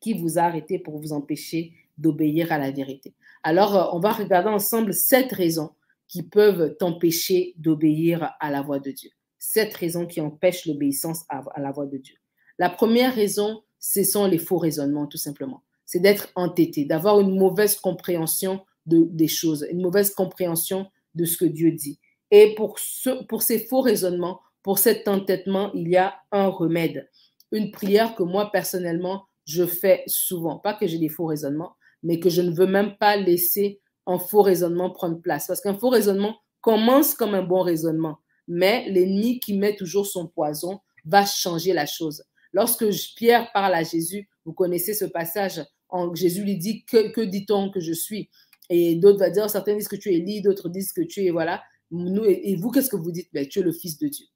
[0.00, 4.12] Qui vous a arrêté pour vous empêcher d'obéir à la vérité Alors, euh, on va
[4.12, 5.70] regarder ensemble sept raisons
[6.08, 9.10] qui peuvent t'empêcher d'obéir à la voix de Dieu.
[9.38, 12.16] Sept raisons qui empêchent l'obéissance à, la voix de Dieu.
[12.58, 15.62] La première raison, ce sont les faux raisonnements, tout simplement.
[15.86, 21.36] C'est d'être entêté, d'avoir une mauvaise compréhension de, des choses, une mauvaise compréhension de ce
[21.36, 21.98] que Dieu dit.
[22.36, 27.08] Et pour, ce, ces faux raisonnements, pour cet entêtement, il y a un remède.
[27.52, 30.58] Une prière que moi, personnellement, je fais souvent.
[30.58, 34.18] Pas que j'ai des faux raisonnements, mais que je ne veux même pas laisser un
[34.18, 35.46] faux raisonnement prendre place.
[35.46, 38.18] Parce qu'un faux raisonnement commence comme un bon raisonnement,
[38.48, 42.24] mais l'ennemi qui met toujours son poison va changer la chose.
[42.52, 45.62] Lorsque Pierre parle à Jésus, vous connaissez ce passage,
[46.14, 48.28] Jésus lui dit, que, que dit-on que je suis?
[48.70, 51.30] Et d'autres vont dire, certains disent que tu es Élie, d'autres disent que tu es,
[51.30, 51.62] voilà.
[52.26, 53.28] Et vous, qu'est-ce que vous dites?
[53.32, 54.26] Ben, Tu es le Fils de Dieu.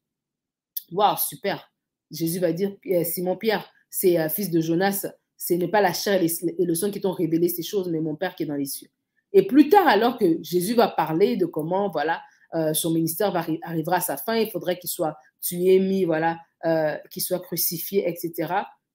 [0.92, 1.70] Waouh, super.
[2.10, 6.64] Jésus va dire, Simon-Pierre, c'est euh, fils de Jonas, ce n'est pas la chair et,
[6.64, 8.88] le sang qui t'ont révélé ces choses, mais mon Père qui est dans les cieux.
[9.32, 12.22] Et plus tard, alors que Jésus va parler de comment, voilà,
[12.54, 16.38] euh, son ministère va, arrivera à sa fin, il faudrait qu'il soit tué, mis, voilà,
[16.64, 18.54] euh, qu'il soit crucifié, etc.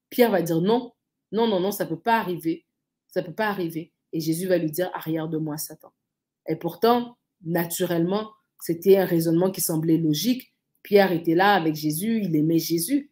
[0.10, 0.91] Pierre va dire non,
[1.32, 2.65] non, non, non, ça ne peut pas arriver.
[3.08, 3.93] Ça ne peut pas arriver.
[4.12, 5.93] Et Jésus va lui dire, arrière de moi, Satan.
[6.47, 8.32] Et pourtant, naturellement,
[8.63, 10.54] c'était un raisonnement qui semblait logique.
[10.84, 13.12] Pierre était là avec Jésus, il aimait Jésus.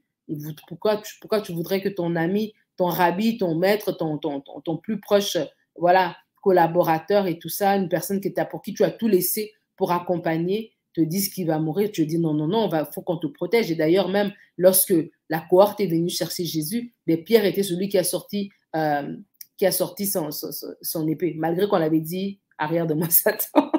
[0.65, 5.01] pourquoi, pourquoi tu voudrais que ton ami, ton rabbi, ton maître, ton, ton, ton, plus
[5.01, 5.35] proche
[5.75, 9.91] voilà, collaborateur et tout ça, une personne qui pour qui tu as tout laissé pour
[9.91, 13.27] accompagner, te dise qu'il va mourir, tu dis non, non, non, il faut qu'on te
[13.27, 13.69] protège.
[13.71, 14.93] Et d'ailleurs, même lorsque
[15.27, 16.93] la cohorte est venue chercher Jésus,
[17.25, 19.17] Pierre était celui qui a sorti, euh,
[19.57, 23.69] qui a sorti son, son, épée, malgré qu'on l'avait dit arrière de moi, Satan.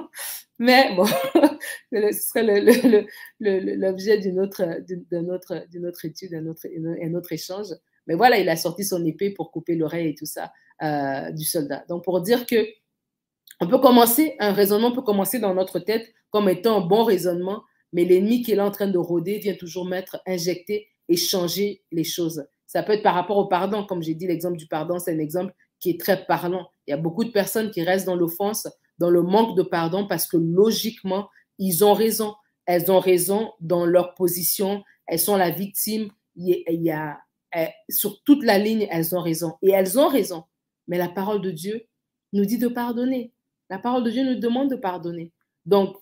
[0.58, 1.04] Mais bon,
[1.92, 2.44] ce serait
[3.40, 6.66] l'objet d'une autre, d'une autre, autre étude, d'un autre,
[7.16, 7.68] autre échange.
[8.06, 11.44] Mais voilà, il a sorti son épée pour couper l'oreille et tout ça euh, du
[11.44, 11.84] soldat.
[11.88, 12.66] Donc, pour dire que
[13.60, 17.62] on peut commencer, un raisonnement peut commencer dans notre tête comme étant un bon raisonnement,
[17.92, 21.82] mais l'ennemi qui est là en train de rôder vient toujours mettre, injecter et changer
[21.92, 22.44] les choses.
[22.66, 25.18] Ça peut être par rapport au pardon, comme j'ai dit, l'exemple du pardon, c'est un
[25.18, 26.68] exemple qui est très parlant.
[26.86, 28.66] Il y a beaucoup de personnes qui restent dans l'offense,
[29.02, 32.36] dans le manque de pardon, parce que logiquement, ils ont raison.
[32.66, 36.08] Elles ont raison dans leur position, elles sont la victime.
[36.36, 37.18] Il y a,
[37.56, 39.54] eh, sur toute la ligne, elles ont raison.
[39.60, 40.44] Et elles ont raison.
[40.86, 41.82] Mais la parole de Dieu
[42.32, 43.32] nous dit de pardonner.
[43.70, 45.32] La parole de Dieu nous demande de pardonner.
[45.66, 45.96] Donc,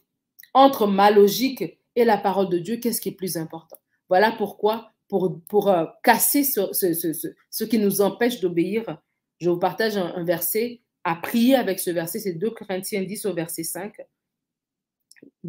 [0.52, 3.78] entre ma logique et la parole de Dieu, qu'est-ce qui est plus important?
[4.10, 8.98] Voilà pourquoi, pour, pour euh, casser ce, ce, qui nous empêche d'obéir,
[9.38, 13.34] je vous partage un, verset à prier avec ce verset, c'est 2 Corinthiens 10 au
[13.34, 13.94] verset 5.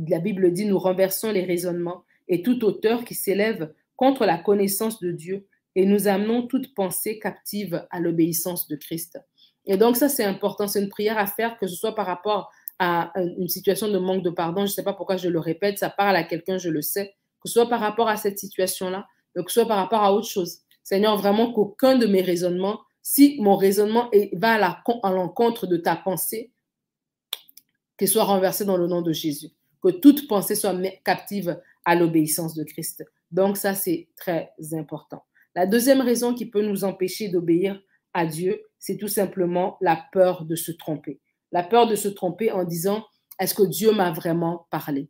[0.07, 4.99] La Bible dit, nous renversons les raisonnements et toute auteur qui s'élève contre la connaissance
[4.99, 9.19] de Dieu et nous amenons toute pensée captive à l'obéissance de Christ.
[9.65, 12.51] Et donc ça, c'est important, c'est une prière à faire, que ce soit par rapport
[12.79, 15.77] à une situation de manque de pardon, je ne sais pas pourquoi je le répète,
[15.77, 19.07] ça parle à quelqu'un, je le sais, que ce soit par rapport à cette situation-là,
[19.35, 20.59] que ce soit par rapport à autre chose.
[20.83, 26.51] Seigneur, vraiment qu'aucun de mes raisonnements, si mon raisonnement va à l'encontre de ta pensée,
[27.97, 29.49] qu'il soit renversé dans le nom de Jésus.
[29.81, 33.03] Que toute pensée soit captive à l'obéissance de Christ.
[33.31, 35.23] Donc ça, c'est très important.
[35.55, 37.81] La deuxième raison qui peut nous empêcher d'obéir
[38.13, 41.19] à Dieu, c'est tout simplement la peur de se tromper.
[41.51, 43.05] La peur de se tromper en disant,
[43.39, 45.09] est-ce que Dieu m'a vraiment parlé?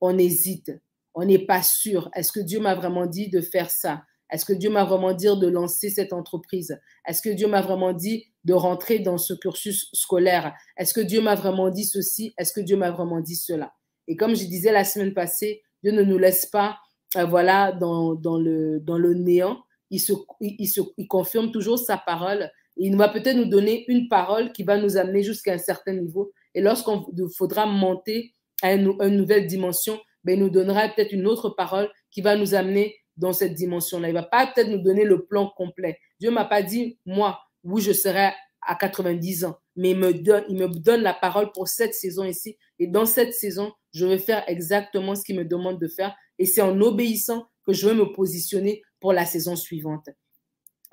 [0.00, 0.72] On hésite,
[1.14, 2.10] on n'est pas sûr.
[2.14, 4.04] Est-ce que Dieu m'a vraiment dit de faire ça?
[4.30, 6.78] Est-ce que Dieu m'a vraiment dit de lancer cette entreprise?
[7.06, 10.54] Est-ce que Dieu m'a vraiment dit de rentrer dans ce cursus scolaire?
[10.76, 12.34] Est-ce que Dieu m'a vraiment dit ceci?
[12.38, 13.72] Est-ce que Dieu m'a vraiment dit cela?
[14.08, 16.78] Et comme je disais la semaine passée, Dieu ne nous laisse pas
[17.16, 22.50] euh, voilà, dans, le, néant, il confirme toujours sa parole.
[22.76, 26.32] Il va peut-être nous donner une parole qui va nous amener jusqu'à un certain niveau.
[26.54, 31.50] Et lorsqu'on faudra monter à une, nouvelle dimension, ben, il nous donnera peut-être une autre
[31.50, 34.08] parole qui va nous amener dans cette dimension-là.
[34.08, 35.98] Il va pas peut-être nous donner le plan complet.
[36.20, 40.44] Dieu m'a pas dit, moi, où je serai à 90 ans, mais il me, donne,
[40.48, 42.56] il me donne la parole pour cette saison ici.
[42.78, 46.14] Et dans cette saison, je vais faire exactement ce qu'il me demande de faire.
[46.38, 50.08] Et c'est en obéissant que je vais me positionner pour la saison suivante.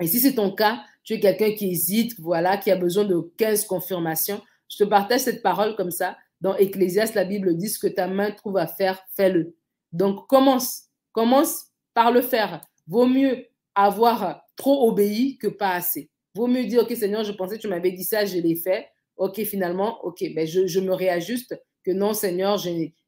[0.02, 3.20] Et si c'est ton cas, tu es quelqu'un qui hésite, voilà, qui a besoin de
[3.38, 6.18] 15 confirmations, je te partage cette parole comme ça.
[6.42, 9.56] Dans Ecclésiaste, la Bible dit ce que ta main trouve à faire, fais-le.
[9.92, 12.62] Donc commence, commence par le faire.
[12.88, 16.10] Vaut mieux avoir trop obéi que pas assez.
[16.36, 18.88] Vaut mieux dire, OK Seigneur, je pensais que tu m'avais dit ça, je l'ai fait.
[19.18, 22.58] OK, finalement, OK, ben je, me réajuste que non Seigneur,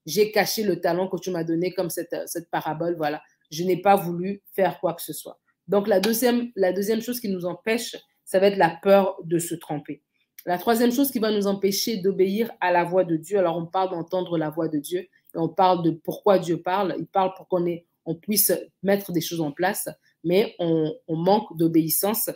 [0.06, 2.16] j'ai caché le talent que tu m'as donné comme cette,
[2.52, 3.22] parabole, voilà
[3.52, 5.40] je n'ai pas voulu faire quoi que ce soit.
[5.68, 9.40] Donc la deuxième, la deuxième chose qui nous empêche, ça va être la peur de
[9.40, 10.04] se tromper.
[10.46, 13.66] La troisième chose qui va nous empêcher d'obéir à la voix de Dieu, alors on
[13.66, 16.96] parle d'entendre la voix de Dieu et on parle de pourquoi Dieu parle.
[17.00, 17.66] Il parle pour qu'on
[18.06, 18.52] on puisse
[18.84, 19.90] mettre des choses en place,
[20.24, 22.30] mais on, manque d'obéissance.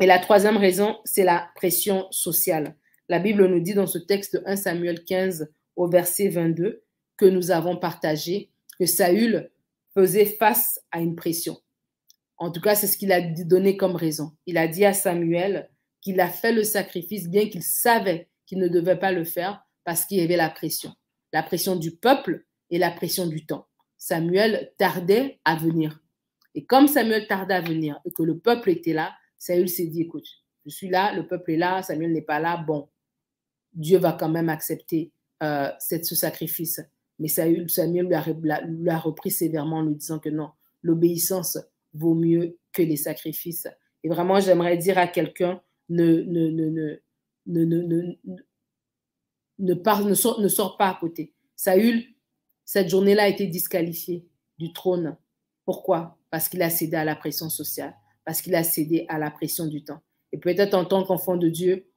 [0.00, 2.76] Et la troisième raison, c'est la pression sociale.
[3.08, 6.82] La Bible nous dit dans ce texte 1 Samuel 15 au verset 22
[7.16, 9.50] que nous avons partagé que Saül
[9.94, 11.58] faisait face à une pression.
[12.38, 14.32] En tout cas, c'est ce qu'il a donné comme raison.
[14.46, 18.68] Il a dit à Samuel qu'il a fait le sacrifice bien qu'il savait qu'il ne
[18.68, 20.92] devait pas le faire parce qu'il y avait la pression.
[21.32, 23.66] La pression du peuple et la pression du temps.
[24.02, 26.02] Samuel tardait à venir.
[26.56, 30.00] Et comme Samuel tardait à venir et que le peuple était là, Saül s'est dit,
[30.02, 30.26] écoute,
[30.66, 32.88] je suis là, le peuple est là, Samuel n'est pas là, bon,
[33.72, 35.12] Dieu va quand même accepter
[35.44, 36.80] euh, ce sacrifice.
[37.20, 37.68] Mais Samuel,
[38.08, 40.50] lui, a, repris sévèrement en lui disant que non,
[40.82, 41.56] l'obéissance
[41.94, 43.68] vaut mieux que les sacrifices.
[44.02, 46.98] Et vraiment, j'aimerais dire à quelqu'un, ne, ne,
[49.58, 51.32] ne, pas à côté.
[51.54, 52.12] Saül,
[52.72, 54.26] cette journée-là, a été disqualifié
[54.58, 55.18] du trône.
[55.66, 56.16] Pourquoi?
[56.30, 59.66] Parce qu'il a cédé à la pression sociale, parce qu'il a cédé à la pression
[59.66, 60.00] du temps.
[60.32, 61.90] Et peut-être en tant qu'enfant de Dieu,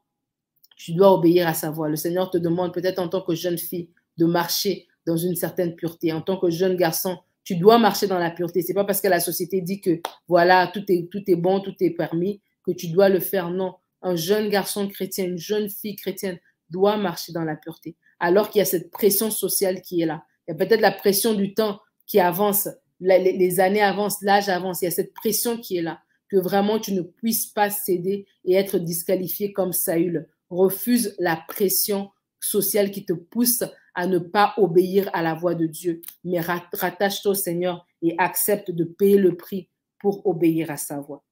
[0.76, 1.88] tu dois obéir à sa voix.
[1.88, 5.78] Le Seigneur te demande peut-être en tant que jeune fille de marcher dans une certaine
[5.78, 6.12] pureté.
[6.12, 8.62] En tant que jeune garçon, tu dois marcher dans la pureté.
[8.62, 11.76] C'est pas parce que la société dit que voilà, tout est, tout est bon, tout
[11.80, 13.50] est permis, que tu dois le faire.
[13.50, 13.76] Non.
[14.02, 16.38] Un jeune garçon chrétien, une jeune fille chrétienne
[16.70, 17.96] doit marcher dans la pureté.
[18.20, 20.26] Alors qu'il y a cette pression sociale qui est là.
[20.48, 24.82] Il y a peut-être la pression du temps qui avance, les années avancent, l'âge avance.
[24.82, 26.02] Il y a cette pression qui est là.
[26.30, 30.28] Que vraiment tu ne puisses pas céder et être disqualifié comme Saül.
[30.50, 33.64] Refuse la pression sociale qui te pousse
[33.96, 38.72] à ne pas obéir à la voix de Dieu, mais rattache-toi au Seigneur et accepte
[38.72, 41.24] de payer le prix pour obéir à sa voix.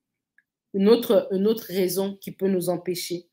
[0.73, 3.27] Une autre, raison qui peut nous empêcher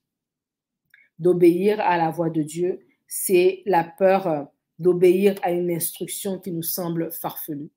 [1.19, 4.45] d'obéir à la voix de Dieu, c'est la peur euh,
[4.81, 7.71] d'obéir à une instruction qui nous semble farfelue,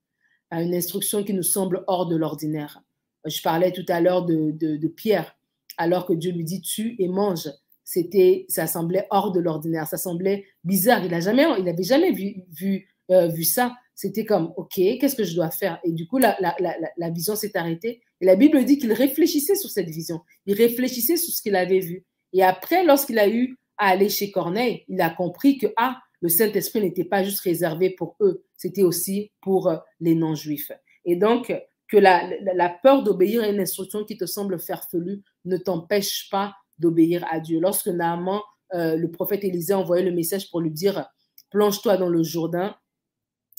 [0.49, 2.81] à une instruction qui nous semble hors de l'ordinaire.
[3.25, 5.37] Je parlais tout à l'heure de, Pierre,
[5.77, 7.49] alors que Dieu lui dit tu et mange
[7.85, 11.03] c'était, ça semblait hors de l'ordinaire, ça semblait bizarre.
[11.03, 13.75] Il n'avait jamais vu, euh, vu ça.
[13.93, 15.79] C'était comme, ok, qu'est-ce que je dois faire?
[15.83, 18.01] Et du coup, la, la vision s'est arrêtée.
[18.21, 20.21] Et la Bible dit qu'il réfléchissait sur cette vision.
[20.45, 22.05] Il réfléchissait sur ce qu'il avait vu.
[22.31, 26.29] Et après, lorsqu'il a eu à aller chez Corneille, il a compris que ah, le
[26.29, 30.71] Saint-Esprit n'était pas juste réservé pour eux, c'était aussi pour euh, les non-juifs.
[31.03, 31.53] Et donc,
[31.89, 37.25] que la, peur d'obéir à une instruction qui te semble farfelue ne t'empêche pas d'obéir
[37.29, 37.59] à Dieu.
[37.59, 38.39] Lorsque Naaman,
[38.73, 41.05] euh, le prophète Élisée, envoyait le message pour lui dire
[41.49, 42.73] plonge-toi dans le Jourdain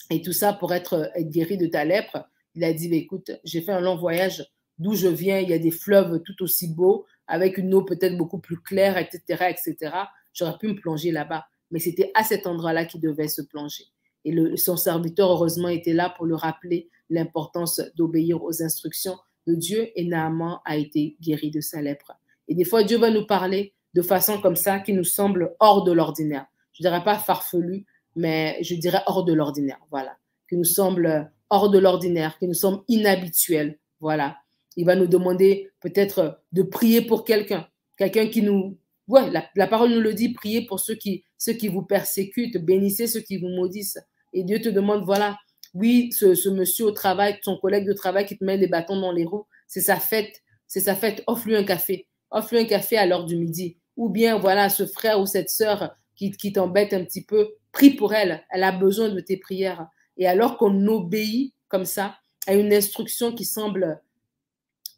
[0.09, 3.61] et tout ça pour être, guéri de ta lèpre, il a dit bah, écoute, j'ai
[3.61, 4.42] fait un long voyage
[4.79, 8.16] d'où je viens, il y a des fleuves tout aussi beaux, avec une eau peut-être
[8.16, 9.94] beaucoup plus claire, etc., etc.
[10.33, 13.85] J'aurais pu me plonger là-bas, mais c'était à cet endroit-là qu'il devait se plonger.
[14.24, 19.90] Et son serviteur, heureusement, était là pour le rappeler l'importance d'obéir aux instructions de Dieu
[19.94, 22.12] et Naaman a été guéri de sa lèpre.
[22.48, 25.85] Et des fois, Dieu va nous parler de façon comme ça qui nous semble hors
[25.85, 26.46] de l'ordinaire.
[26.72, 29.81] Je ne dirais pas farfelu, mais je dirais hors de l'ordinaire.
[29.90, 30.16] Voilà.
[30.48, 33.79] Qui nous semble hors de l'ordinaire, qui nous semble inhabituel.
[34.00, 34.37] Voilà.
[34.77, 37.68] Il va nous demander peut-être de prier pour quelqu'un.
[37.96, 38.77] Quelqu'un qui nous.
[39.06, 43.06] Ouais, la, parole nous le dit, priez pour ceux qui, ceux qui vous persécutent, bénissez
[43.06, 43.98] ceux qui vous maudissent.
[44.32, 45.38] Et Dieu te demande, voilà,
[45.74, 49.12] oui, ce, monsieur au travail, ton collègue de travail qui te met des bâtons dans
[49.12, 53.06] les roues, c'est sa fête, c'est sa fête, offre-lui un café offre-lui un café à
[53.06, 53.78] l'heure du midi.
[53.96, 58.12] Ou bien, voilà, ce frère ou cette sœur qui t'embête un petit peu, prie pour
[58.12, 58.44] elle.
[58.50, 59.86] Elle a besoin de tes prières.
[60.16, 64.00] Et alors qu'on obéit comme ça à une instruction qui semble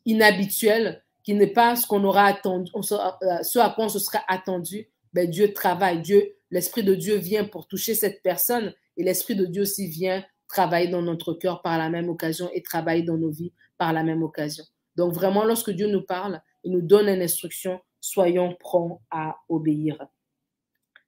[0.04, 4.22] inhabituelle, qui n'est pas ce qu'on aura attendu, euh, ce à quoi on se serait
[4.28, 6.00] attendu, ben Dieu travaille.
[6.00, 10.24] Dieu, l'Esprit de Dieu vient pour toucher cette personne et l'Esprit de Dieu aussi vient
[10.46, 14.04] travailler dans notre cœur par la même occasion et travailler dans nos vies par la
[14.04, 14.62] même occasion.
[14.94, 20.06] Donc vraiment, lorsque Dieu nous parle, il nous donne une instruction, soyons prompts à obéir.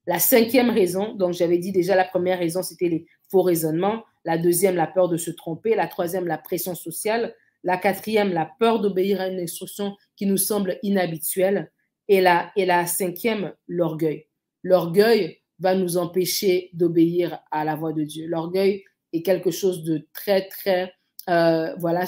[0.08, 4.02] La cinquième raison, donc j'avais dit déjà la première raison, c'était les faux raisonnements.
[4.24, 5.76] La deuxième, la peur de se tromper.
[5.76, 7.36] La troisième, la pression sociale.
[7.64, 11.70] La quatrième, la peur d'obéir à une instruction qui nous semble inhabituelle.
[12.08, 14.26] Et la, cinquième, l'orgueil.
[14.62, 18.26] L'orgueil va nous empêcher d'obéir à la voix de Dieu.
[18.26, 20.92] L'orgueil est quelque chose de très, très,
[21.28, 22.06] euh, voilà,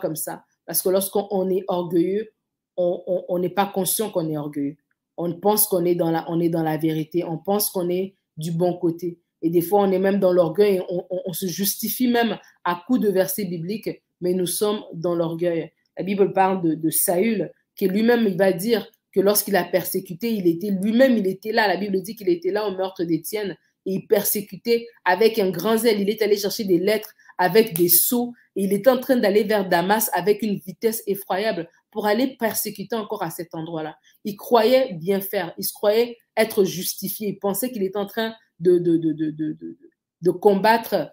[0.00, 0.44] comme ça.
[0.66, 2.30] Parce que lorsqu'on est orgueilleux,
[2.76, 4.76] on n'est pas conscient qu'on est orgueilleux.
[5.16, 7.24] On pense qu'on est, dans la, on est dans la vérité.
[7.24, 9.18] On pense qu'on est du bon côté.
[9.42, 10.80] Et des fois, on est même dans l'orgueil.
[10.88, 15.72] On, on, se justifie même à coups de versets bibliques, mais nous sommes dans l'orgueil.
[15.96, 20.70] La Bible parle de, Saül, qui lui-même, va dire que lorsqu'il a persécuté, il était
[20.70, 21.66] lui-même, il était là.
[21.66, 25.78] La Bible dit qu'il était là au meurtre d'Étienne et il persécutait avec un grand
[25.78, 26.00] zèle.
[26.00, 29.44] Il est allé chercher des lettres avec des sceaux et il est en train d'aller
[29.44, 33.96] vers Damas avec une vitesse effroyable pour aller persécuter encore à cet endroit-là.
[34.24, 38.34] Il croyait bien faire, il se croyait être justifié, il pensait qu'il était en train
[38.60, 39.56] de, de, de, de,
[40.20, 41.12] de combattre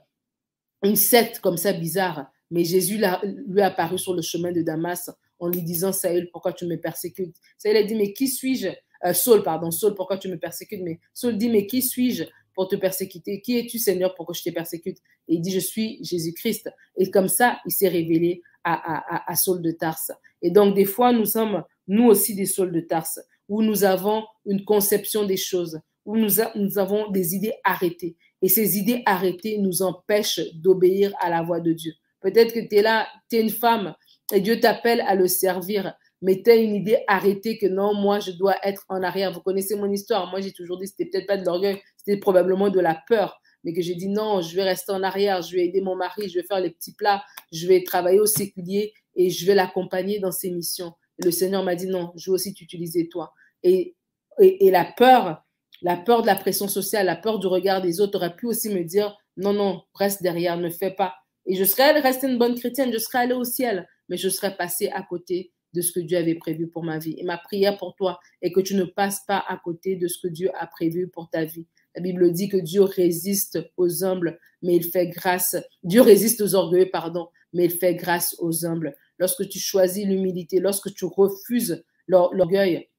[0.84, 2.32] une secte comme ça bizarre.
[2.52, 3.02] Mais Jésus
[3.48, 6.78] lui est apparu sur le chemin de Damas en lui disant, Saül, pourquoi tu me
[6.78, 7.36] persécutes?
[7.58, 8.70] Saül a dit, mais qui suis-je?
[9.06, 10.82] Euh, Saul, pardon, Saul, pourquoi tu me persécutes?
[10.84, 12.24] Mais Saul dit, mais qui suis-je
[12.54, 13.42] pour te persécuter?
[13.42, 14.98] Qui es-tu, Seigneur, pour que je te persécute?
[15.28, 16.70] Et il dit, je suis Jésus-Christ.
[16.98, 20.12] Et comme ça, il s'est révélé à, à, Saul de Tarse.
[20.42, 24.24] Et donc, des fois, nous sommes, nous aussi, des Sauls de Tarse, où nous avons
[24.46, 28.16] une conception des choses, où nous, nous avons des idées arrêtées.
[28.42, 31.94] Et ces idées arrêtées nous empêchent d'obéir à la voix de Dieu.
[32.26, 33.94] Peut-être que tu es là, tu es une femme,
[34.34, 35.94] et Dieu t'appelle à le servir.
[36.24, 39.32] mettait une idée arrêtée que non, moi, je dois être en arrière.
[39.32, 40.32] Vous connaissez mon histoire.
[40.32, 43.40] Moi, j'ai toujours dit, c'était peut-être pas de l'orgueil, c'était probablement de la peur.
[43.64, 46.28] Mais que j'ai dit non, je vais rester en arrière, je vais aider mon mari,
[46.28, 50.18] je vais faire les petits plats, je vais travailler au séculier et je vais l'accompagner
[50.18, 50.94] dans ses missions.
[51.20, 53.34] Et le Seigneur m'a dit non, je veux aussi t'utiliser toi.
[53.62, 53.96] Et
[54.40, 55.44] la peur,
[55.84, 58.70] la peur de la pression sociale, la peur du regard des autres aurait pu aussi
[58.70, 61.14] me dire non, non, reste derrière, ne fais pas.
[61.46, 64.56] Et je serais restée une bonne chrétienne, je serais allée au ciel, mais je serais
[64.56, 67.16] passée à côté de ce que Dieu avait prévu pour ma vie.
[67.18, 70.18] Et ma prière pour toi est que tu ne passes pas à côté de ce
[70.20, 71.68] que Dieu a prévu pour ta vie.
[71.96, 75.56] La Bible dit que Dieu résiste aux humbles, mais il fait grâce.
[75.84, 78.96] Dieu résiste aux orgueilleux, pardon, mais il fait grâce aux humbles.
[79.20, 82.90] Lorsque tu choisis l'humilité, lorsque tu refuses l'orgueil,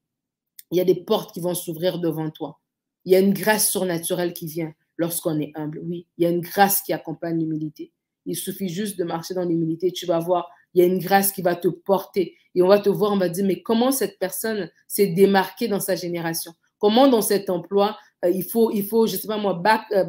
[0.71, 2.59] il y a des portes qui vont s'ouvrir devant toi.
[3.05, 5.79] Il y a une grâce surnaturelle qui vient lorsqu'on est humble.
[5.83, 7.91] Oui, il y a une grâce qui accompagne l'humilité.
[8.27, 9.91] Il suffit juste de marcher dans l'humilité.
[9.91, 12.35] Tu vas voir, il y a une grâce qui va te porter.
[12.53, 15.79] Et on va te voir, on va dire, mais comment cette personne s'est démarquée dans
[15.79, 16.53] sa génération?
[16.77, 19.81] Comment dans cet emploi, euh, il, faut, il faut, je ne sais pas moi, bac,
[19.91, 20.05] euh,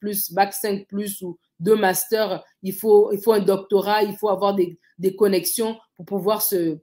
[0.00, 4.28] plus, bac 5 plus ou deux masters, il faut, il faut un doctorat, il faut
[4.28, 6.78] avoir des connexions pour pouvoir se,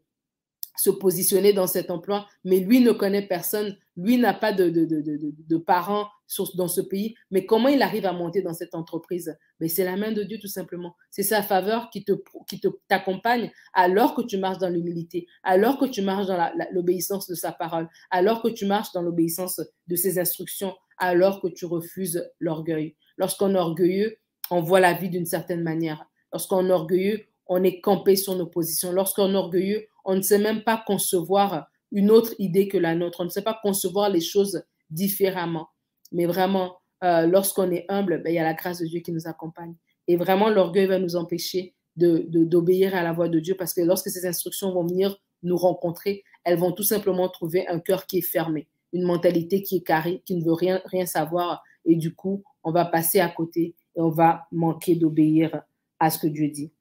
[0.78, 5.57] se positionner dans cet emploi, mais lui ne connaît personne, lui n'a pas de, de,
[5.57, 6.07] parents
[6.55, 9.38] dans ce pays, mais comment il arrive à monter dans cette entreprise?
[9.59, 10.95] Mais c'est la main de Dieu tout simplement.
[11.11, 12.11] C'est sa faveur qui te
[12.47, 17.28] qui te t'accompagne alors que tu marches dans l'humilité, alors que tu marches dans l'obéissance
[17.28, 21.65] de sa parole, alors que tu marches dans l'obéissance de ses instructions, alors que tu
[21.65, 22.95] refuses l'orgueil.
[23.17, 24.17] Lorsqu'on est orgueilleux,
[24.51, 26.05] on voit la vie d'une certaine manière.
[26.34, 28.91] Lorsqu'on est orgueilleux, on est campé sur nos positions.
[28.91, 33.22] Lorsqu'on est orgueilleux, on ne sait même pas concevoir une autre idée que la nôtre.
[33.22, 35.68] On ne sait pas concevoir les choses différemment.
[36.12, 39.12] Mais vraiment, euh, lorsqu'on est humble, ben, il y a la grâce de Dieu qui
[39.12, 39.76] nous accompagne.
[40.08, 44.10] Et vraiment, l'orgueil va nous empêcher d'obéir à la voix de Dieu parce que lorsque
[44.10, 48.22] ces instructions vont venir nous rencontrer, elles vont tout simplement trouver un cœur qui est
[48.22, 51.64] fermé, une mentalité qui est carrée, qui ne veut rien savoir.
[51.86, 55.62] Et du coup, on va passer à côté et on va manquer d'obéir
[55.99, 56.74] à ce que Dieu dit.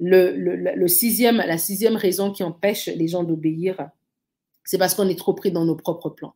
[0.00, 3.90] Le, sixième, la sixième raison qui empêche les gens d'obéir,
[4.64, 6.34] c'est parce qu'on est trop pris dans nos propres plans.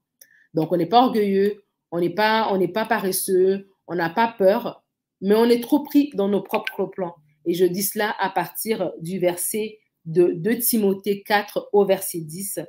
[0.55, 4.35] Donc, on n'est pas orgueilleux, on n'est pas, on n'est pas paresseux, on n'a pas
[4.37, 4.83] peur,
[5.21, 7.15] mais on est trop pris dans nos propres plans.
[7.45, 12.61] Et je dis cela à partir du verset de 2 Timothée 4 au verset 10.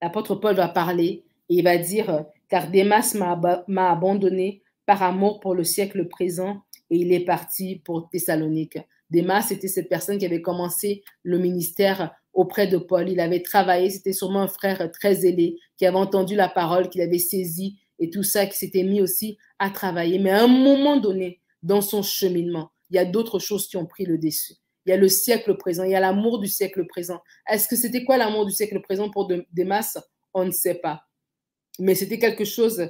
[0.00, 5.54] L'apôtre Paul va parler et il va dire, car Démas m'a abandonné par amour pour
[5.54, 8.78] le siècle présent et il est parti pour Thessalonique.
[9.12, 13.10] Démas, c'était cette personne qui avait commencé le ministère auprès de Paul.
[13.10, 17.02] Il avait travaillé, c'était sûrement un frère très zélé qui avait entendu la parole, qu'il
[17.02, 20.18] avait saisi et tout ça, qui s'était mis aussi à travailler.
[20.18, 23.84] Mais à un moment donné, dans son cheminement, il y a d'autres choses qui ont
[23.84, 24.54] pris le dessus.
[24.86, 27.20] Il y a le siècle présent, il y a l'amour du siècle présent.
[27.46, 29.98] Est-ce que c'était quoi l'amour du siècle présent pour Démas
[30.32, 31.02] On ne sait pas.
[31.78, 32.88] Mais c'était quelque chose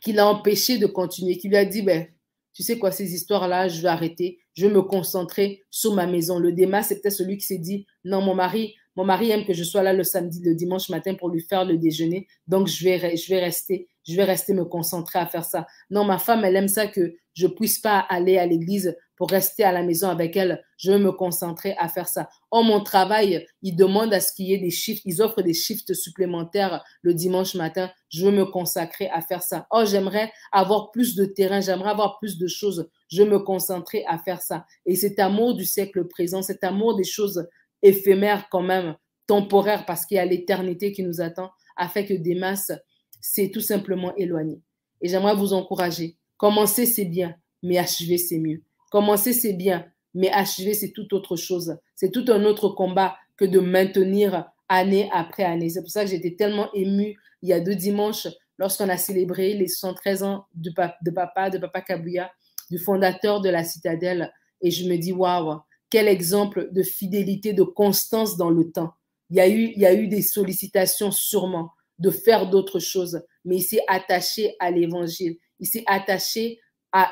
[0.00, 2.06] qui l'a empêché de continuer, qui lui a dit, ben,
[2.52, 6.38] tu sais quoi, ces histoires-là, je vais arrêter, je me concentrer sur ma maison.
[6.38, 9.64] Le c'est peut-être celui qui s'est dit, non, mon mari, mon mari aime que je
[9.64, 13.16] sois là le samedi, le dimanche matin pour lui faire le déjeuner, donc je vais,
[13.16, 15.66] je vais rester, je vais rester me concentrer à faire ça.
[15.90, 19.64] Non, ma femme, elle aime ça que je puisse pas aller à l'église pour rester
[19.64, 20.64] à la maison avec elle.
[20.76, 22.28] Je veux me concentrer à faire ça.
[22.50, 25.02] Oh, mon travail, il demande à ce qu'il y ait des shifts.
[25.04, 27.90] Ils offrent des shifts supplémentaires le dimanche matin.
[28.08, 29.66] Je veux me consacrer à faire ça.
[29.70, 31.60] Oh, j'aimerais avoir plus de terrain.
[31.60, 32.88] J'aimerais avoir plus de choses.
[33.08, 34.66] Je veux me concentrer à faire ça.
[34.86, 37.48] Et cet amour du siècle présent, cet amour des choses
[37.82, 38.96] éphémères quand même,
[39.26, 42.72] temporaires parce qu'il y a l'éternité qui nous attend, a fait que des masses
[43.20, 44.60] s'est tout simplement éloigné.
[45.00, 46.16] Et j'aimerais vous encourager.
[46.36, 48.62] Commencer, c'est bien, mais achever, c'est mieux.
[48.94, 51.78] Commencer, c'est bien, mais achever, c'est tout autre chose.
[51.96, 55.68] C'est tout un autre combat que de maintenir année après année.
[55.68, 59.54] C'est pour ça que j'étais tellement émue il y a deux dimanches lorsqu'on a célébré
[59.54, 60.70] les 113 ans de,
[61.02, 62.30] de papa, de papa Kabouya,
[62.70, 64.32] du fondateur de la citadelle.
[64.60, 65.58] Et je me dis, waouh,
[65.90, 68.94] quel exemple de fidélité, de constance dans le temps.
[69.28, 74.54] Il y a eu, des sollicitations sûrement de faire d'autres choses, mais il s'est attaché
[74.60, 75.38] à l'évangile.
[75.58, 76.60] Il s'est attaché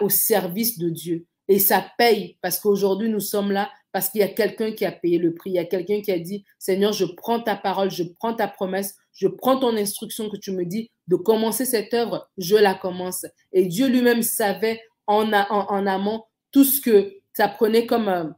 [0.01, 1.26] au service de Dieu.
[1.53, 4.91] Et ça paye parce qu'aujourd'hui, nous sommes là parce qu'il y a quelqu'un qui a
[4.91, 5.51] payé le prix.
[5.51, 8.49] Il y a quelqu'un qui a dit, Seigneur, je prends ta parole, je prends ta
[8.49, 12.73] promesse, je prends ton instruction que tu me dis de commencer cette œuvre, je la
[12.73, 13.27] commence.
[13.53, 18.31] Et Dieu lui-même savait en, amont tout ce que ça prenait comme, euh,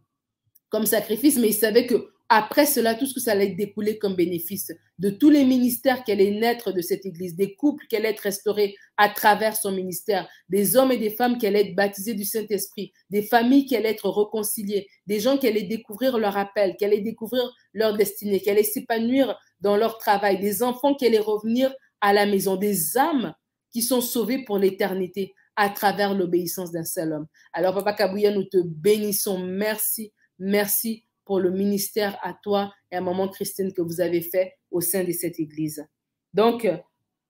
[0.68, 4.16] comme sacrifice, mais il savait que après cela, tout ce que ça allait découler comme
[4.16, 8.10] bénéfice, de tous les ministères qui allaient naître de cette Église, des couples qui allaient
[8.10, 12.14] être restaurés à travers son ministère, des hommes et des femmes qui allaient être baptisés
[12.14, 16.74] du Saint-Esprit, des familles qui allaient être réconciliées, des gens qui allaient découvrir leur appel,
[16.76, 21.20] qui allaient découvrir leur destinée, qui allaient s'épanouir dans leur travail, des enfants qui allaient
[21.20, 23.32] revenir à la maison, des âmes
[23.72, 27.26] qui sont sauvées pour l'éternité à travers l'obéissance d'un seul homme.
[27.52, 29.38] Alors, Papa Kabouya, nous te bénissons.
[29.38, 34.54] Merci, merci pour le ministère à toi et à Maman Christine que vous avez fait
[34.70, 35.86] au sein de cette Église.
[36.32, 36.68] Donc,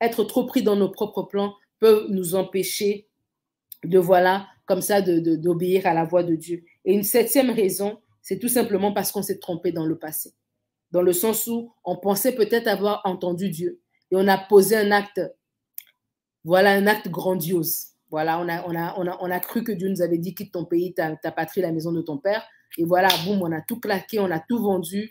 [0.01, 3.09] être trop pris dans nos propres plans peut nous empêcher
[3.85, 6.65] de, voilà, comme ça, d'obéir de, à la voix de Dieu.
[6.85, 10.33] Et une septième raison, c'est tout simplement parce qu'on s'est trompé dans le passé.
[10.91, 13.81] Dans le sens où on pensait peut-être avoir entendu Dieu
[14.11, 15.21] et on a posé un acte,
[16.45, 17.89] voilà, un acte grandiose.
[18.11, 20.35] Voilà, on a, on a, on a, on a cru que Dieu nous avait dit
[20.35, 22.47] quitte ton pays, ta, ta patrie, la maison de ton père.
[22.79, 25.09] Et voilà, boum, on a tout claqué, on a tout vendu.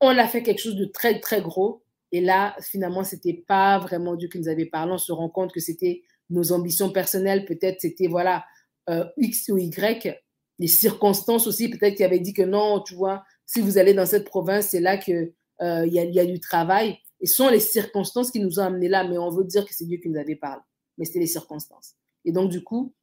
[0.00, 1.82] On a fait quelque chose de très, très gros.
[2.12, 4.92] Et là, finalement, ce n'était pas vraiment Dieu qui nous avait parlé.
[4.92, 7.44] On se rend compte que c'était nos ambitions personnelles.
[7.44, 8.44] Peut-être c'était, voilà,
[8.88, 10.20] euh, X ou Y.
[10.58, 14.06] Les circonstances aussi, peut-être qu'il avait dit que non, tu vois, si vous allez dans
[14.06, 16.98] cette province, c'est là qu'il euh, y, y a du travail.
[17.20, 19.74] Et ce sont les circonstances qui nous ont amenés là, mais on veut dire que
[19.74, 20.62] c'est Dieu qui nous avait parlé.
[20.98, 21.94] Mais c'était les circonstances.
[22.24, 22.94] Et donc, du coup,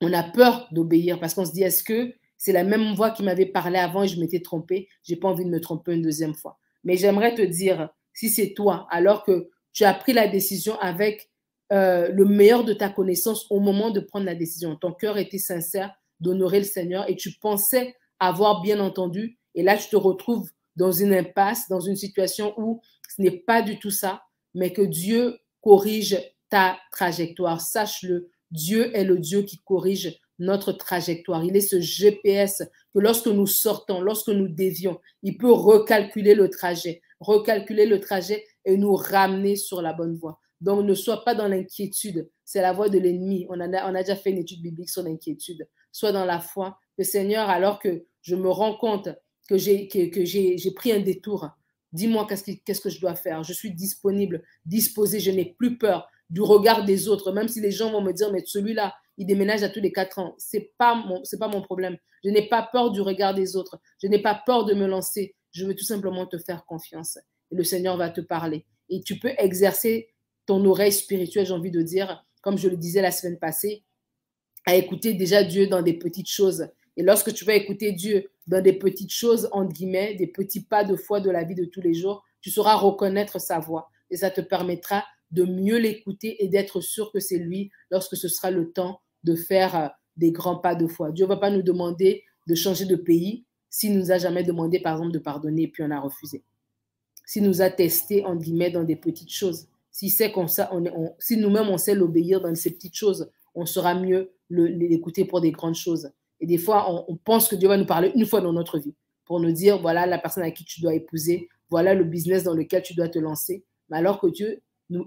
[0.00, 3.22] on a peur d'obéir parce qu'on se dit, est-ce que c'est la même voix qui
[3.22, 4.88] m'avait parlé avant et je m'étais trompée.
[5.02, 6.58] J'ai pas envie de me tromper une deuxième fois.
[6.84, 11.30] Mais j'aimerais te dire, si c'est toi, alors que tu as pris la décision avec
[11.70, 15.36] euh, le meilleur de ta connaissance au moment de prendre la décision, ton cœur était
[15.36, 20.48] sincère d'honorer le Seigneur et tu pensais avoir bien entendu, et là tu te retrouves
[20.76, 22.80] dans une impasse, dans une situation où
[23.14, 24.22] ce n'est pas du tout ça,
[24.54, 26.18] mais que Dieu corrige
[26.48, 27.60] ta trajectoire.
[27.60, 31.44] Sache-le, Dieu est le Dieu qui corrige notre trajectoire.
[31.44, 32.62] Il est ce GPS
[32.92, 38.44] que lorsque nous sortons, lorsque nous dévions, il peut recalculer le trajet, recalculer le trajet
[38.64, 40.40] et nous ramener sur la bonne voie.
[40.60, 42.28] Donc, ne sois pas dans l'inquiétude.
[42.44, 43.46] C'est la voie de l'ennemi.
[43.48, 45.66] On, a, on a déjà fait une étude biblique sur l'inquiétude.
[45.92, 46.78] Sois dans la foi.
[46.98, 49.08] Le Seigneur, alors que je me rends compte
[49.48, 51.48] que j'ai que, que j'ai pris un détour,
[51.92, 53.42] dis-moi qu'est-ce que je dois faire.
[53.42, 55.18] Je suis disponible, disposé.
[55.18, 58.30] Je n'ai plus peur du regard des autres, même si les gens vont me dire,
[58.32, 60.34] mais celui-là, il déménage à tous les quatre ans.
[60.38, 61.04] C'est pas
[61.38, 61.98] pas mon problème.
[62.24, 63.78] Je n'ai pas peur du regard des autres.
[64.02, 65.34] Je n'ai pas peur de me lancer.
[65.52, 67.18] Je veux tout simplement te faire confiance.
[67.50, 68.64] Et le Seigneur va te parler.
[68.88, 70.08] Et tu peux exercer
[70.46, 73.84] ton oreille spirituelle, j'ai envie de dire, comme je le disais la semaine passée,
[74.64, 76.68] à écouter déjà Dieu dans des petites choses.
[76.96, 80.82] Et lorsque tu vas écouter Dieu dans des petites choses, entre guillemets, des petits pas
[80.82, 83.90] de foi de la vie de tous les jours, tu sauras reconnaître sa voix.
[84.10, 88.26] Et ça te permettra de mieux l'écouter et d'être sûr que c'est lui lorsque ce
[88.26, 91.12] sera le temps de faire euh, des grands pas de foi.
[91.12, 94.80] Dieu ne va pas nous demander de changer de pays s'il nous a jamais demandé,
[94.80, 96.42] par exemple, de pardonner et puis on a refusé.
[97.24, 99.68] S'il nous a testé, en guillemets, dans des petites choses.
[99.92, 103.66] Si, c'est comme ça, on, si nous-mêmes, on sait l'obéir dans ces petites choses, on
[103.66, 106.10] sera mieux l'écouter pour des grandes choses.
[106.40, 108.78] Et des fois, on, on, pense que Dieu va nous parler une fois dans notre
[108.78, 108.94] vie
[109.24, 112.54] pour nous dire, voilà la personne à qui tu dois épouser, voilà le business dans
[112.54, 113.64] lequel tu dois te lancer.
[113.88, 114.60] Mais alors que Dieu,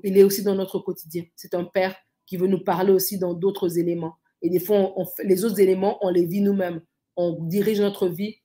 [0.03, 1.24] il est aussi dans notre quotidien.
[1.36, 1.95] C'est un Père
[2.34, 4.15] qui veut nous parler aussi dans d'autres éléments.
[4.41, 4.91] Et des fois,
[5.23, 6.81] les autres éléments, on les vit nous-mêmes.
[7.15, 8.38] On dirige notre vie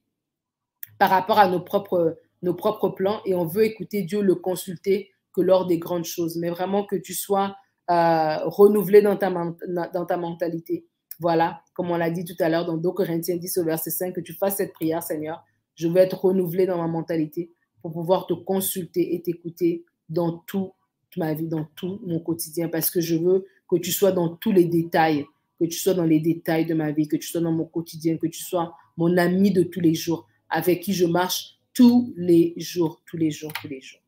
[0.98, 5.08] par rapport à nos propres, nos propres plans et on veut écouter Dieu, le consulter
[5.32, 6.36] que lors des grandes choses.
[6.36, 7.56] Mais vraiment que tu sois
[7.90, 10.84] euh, renouvelé dans ta, dans ta mentalité.
[11.18, 14.14] Voilà, comme on l'a dit tout à l'heure dans 2 Corinthiens 10 au verset 5,
[14.14, 15.42] que tu fasses cette prière, Seigneur.
[15.76, 20.72] Je veux être renouvelé dans ma mentalité pour pouvoir te consulter et t'écouter dans toute
[21.16, 24.52] ma vie, dans tout mon quotidien, parce que je veux que tu sois dans tous
[24.52, 25.26] les détails,
[25.60, 28.16] que tu sois dans les détails de ma vie, que tu sois dans mon quotidien,
[28.16, 32.54] que tu sois mon ami de tous les jours, avec qui je marche tous les
[32.56, 34.00] jours, tous les jours, tous les jours.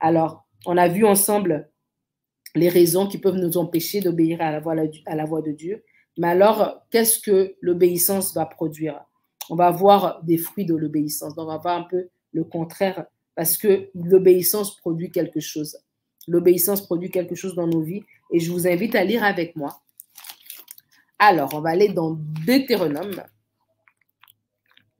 [0.00, 1.68] Alors, on a vu ensemble
[2.54, 5.84] les raisons qui peuvent nous empêcher d'obéir à la voix, de Dieu.
[6.18, 9.00] Mais alors, qu'est-ce que l'obéissance va produire?
[9.50, 11.34] On va voir des fruits de l'obéissance.
[11.36, 15.78] on va voir un peu le contraire, parce que l'obéissance produit quelque chose.
[16.26, 19.82] L'obéissance produit quelque chose dans nos vies et je vous invite à lire avec moi.
[21.18, 23.22] Alors, on va aller dans Deutéronome.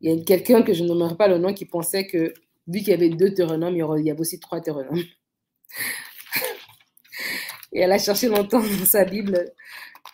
[0.01, 2.33] Il y a quelqu'un que je nommerai pas le nom qui pensait que,
[2.67, 4.99] vu qu'il y avait deux Deutéronomes, il y, avait aussi trois Deutéronomes.
[7.73, 9.53] Et elle a cherché longtemps dans sa Bible,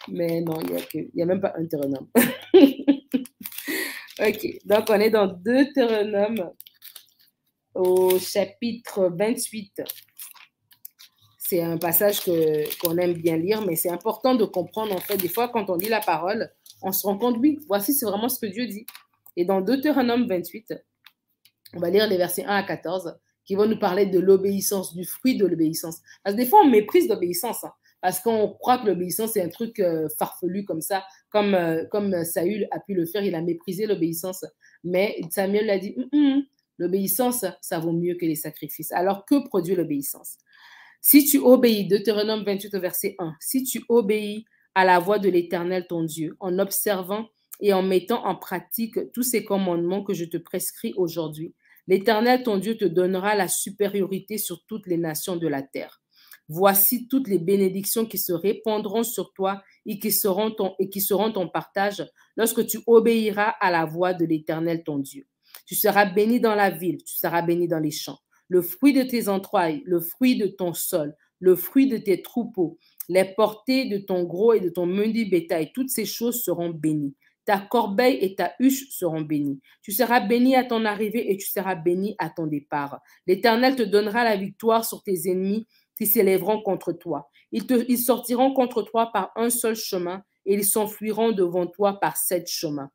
[0.09, 2.09] mais non, il n'y a, a, même pas un Deutéronome.
[4.19, 6.51] ok, donc on est dans Deutéronome
[7.75, 9.83] au chapitre 28
[11.53, 15.29] c'est un passage qu'on aime bien lire, mais c'est important de comprendre, en fait, des
[15.29, 16.51] fois, quand on lit la parole,
[16.81, 18.87] on se rend compte, oui, voici, c'est vraiment ce que Dieu dit.
[19.37, 20.73] Et dans Deutéronome 28,
[21.75, 25.05] On va lire les versets 1 à 14 qui vont nous parler de l'obéissance, du
[25.05, 25.99] fruit de l'obéissance.
[26.25, 27.65] Parce que des fois, on méprise l'obéissance.
[27.65, 31.85] Hein, parce qu'on croit que l'obéissance, c'est un truc euh, farfelu comme ça, comme, euh,
[31.91, 33.25] comme Saül a pu le faire.
[33.25, 34.47] Il a méprisé l'obéissance.
[34.85, 35.97] Mais Samuel a dit,
[36.79, 38.91] l'obéissance, ça vaut mieux que les sacrifices.
[38.93, 40.39] Alors, que produit l'obéissance?
[41.05, 44.45] Si tu obéis, Deutéronome 28 verset 1, si tu obéis
[44.77, 47.27] à la voix de l'Éternel ton Dieu, en observant
[47.61, 51.57] et en mettant en pratique tous ces commandements que je te prescris aujourd'hui,
[51.89, 56.01] l'Éternel ton Dieu te donnera la supériorité sur toutes les nations de la terre.
[56.47, 61.01] Voici toutes les bénédictions qui se répandront sur toi et qui seront ton, et qui
[61.01, 65.27] seront ton partage lorsque tu obéiras à la voix de l'Éternel ton Dieu.
[65.67, 68.21] Tu seras béni dans la ville, tu seras béni dans les champs.
[68.53, 72.79] Le fruit de tes entrailles, le fruit de ton sol, le fruit de tes troupeaux,
[73.09, 77.17] les portées de ton gros et de ton menu bétail, toutes ces choses seront bénies.
[77.47, 79.63] Ta corbeille et ta huche seront bénies.
[79.81, 83.01] Tu seras béni à ton arrivée et tu seras béni à ton départ.
[83.27, 87.31] L'Éternel te donnera la victoire sur tes ennemis qui s'élèveront contre toi.
[87.53, 92.51] Ils, sortiront contre toi par un seul chemin et ils s'enfuiront devant toi par sept
[92.51, 92.91] chemins.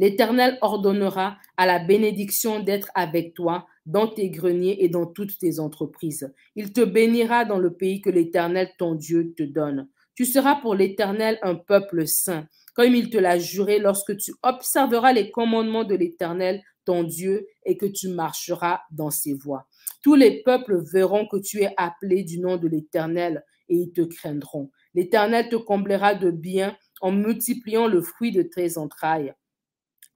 [0.00, 5.60] L'Éternel ordonnera à la bénédiction d'être avec toi dans tes greniers et dans toutes tes
[5.60, 6.32] entreprises.
[6.56, 9.90] Il te bénira dans le pays que l'Éternel, ton Dieu, te donne.
[10.14, 15.12] Tu seras pour l'Éternel un peuple saint, comme il te l'a juré lorsque tu observeras
[15.12, 19.66] les commandements de l'Éternel, ton Dieu, et que tu marcheras dans ses voies.
[20.02, 24.00] Tous les peuples verront que tu es appelé du nom de l'Éternel et ils te
[24.00, 24.70] craindront.
[24.94, 29.34] L'Éternel te comblera de bien en multipliant le fruit de tes entrailles,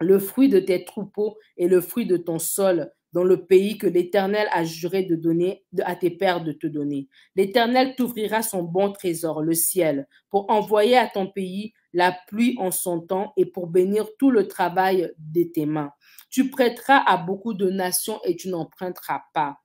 [0.01, 3.87] le fruit de tes troupeaux et le fruit de ton sol dans le pays que
[3.87, 7.09] l'Éternel a juré de donner à tes pères de te donner.
[7.37, 12.73] L'Éternel t'ouvrira son bon trésor, le ciel, pour envoyer à ton pays la pluie en
[12.73, 15.93] son temps et pour bénir tout le travail de tes mains.
[16.29, 19.59] Tu prêteras à beaucoup de nations et tu n'emprunteras pas.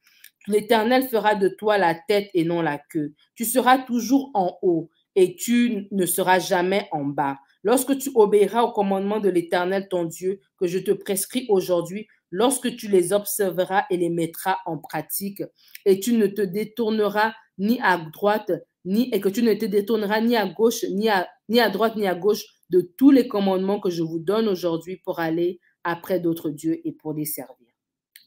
[0.48, 3.14] L'Éternel fera de toi la tête et non la queue.
[3.34, 7.40] Tu seras toujours en haut et tu ne seras jamais en bas.
[7.64, 12.76] Lorsque tu obéiras au commandement de l'Éternel ton Dieu que je te prescris aujourd'hui, lorsque
[12.76, 15.44] tu les observeras et les mettras en pratique,
[15.86, 18.52] et tu ne te détourneras ni à droite,
[18.86, 22.08] ni, que tu ne te détourneras ni à gauche, ni à, ni à droite, ni
[22.08, 26.50] à gauche de tous les commandements que je vous donne aujourd'hui pour aller après d'autres
[26.50, 27.68] dieux et pour les servir.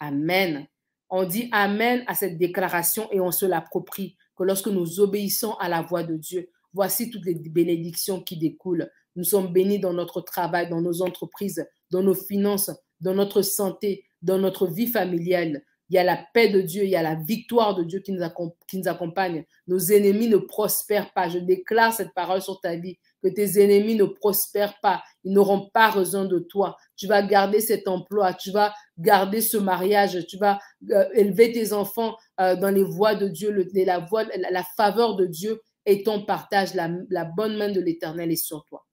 [0.01, 0.67] Amen.
[1.09, 5.69] On dit Amen à cette déclaration et on se l'approprie que lorsque nous obéissons à
[5.69, 8.91] la voix de Dieu, voici toutes les bénédictions qui découlent.
[9.17, 14.05] Nous sommes bénis dans notre travail, dans nos entreprises, dans nos finances, dans notre santé,
[14.23, 15.63] dans notre vie familiale.
[15.91, 18.13] Il y a la paix de Dieu, il y a la victoire de Dieu qui
[18.13, 18.23] nous,
[18.89, 19.45] accompagne.
[19.67, 21.29] Nos ennemis ne prospèrent pas.
[21.29, 25.03] Je déclare cette parole sur ta vie, que tes ennemis ne prospèrent pas.
[25.23, 26.79] Ils n'auront pas raison de toi.
[26.97, 30.59] Tu vas garder cet emploi, tu vas garder ce mariage, tu vas
[30.91, 35.27] euh, élever tes enfants euh, dans les voies de Dieu, la, voie, la, faveur de
[35.27, 38.87] Dieu et ton partage, la bonne main de l'Éternel est sur toi.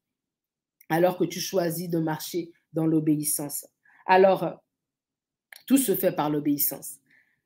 [0.89, 3.67] Alors que tu choisis de marcher dans l'obéissance.
[4.05, 4.59] Alors,
[5.67, 6.95] tout se fait par l'obéissance.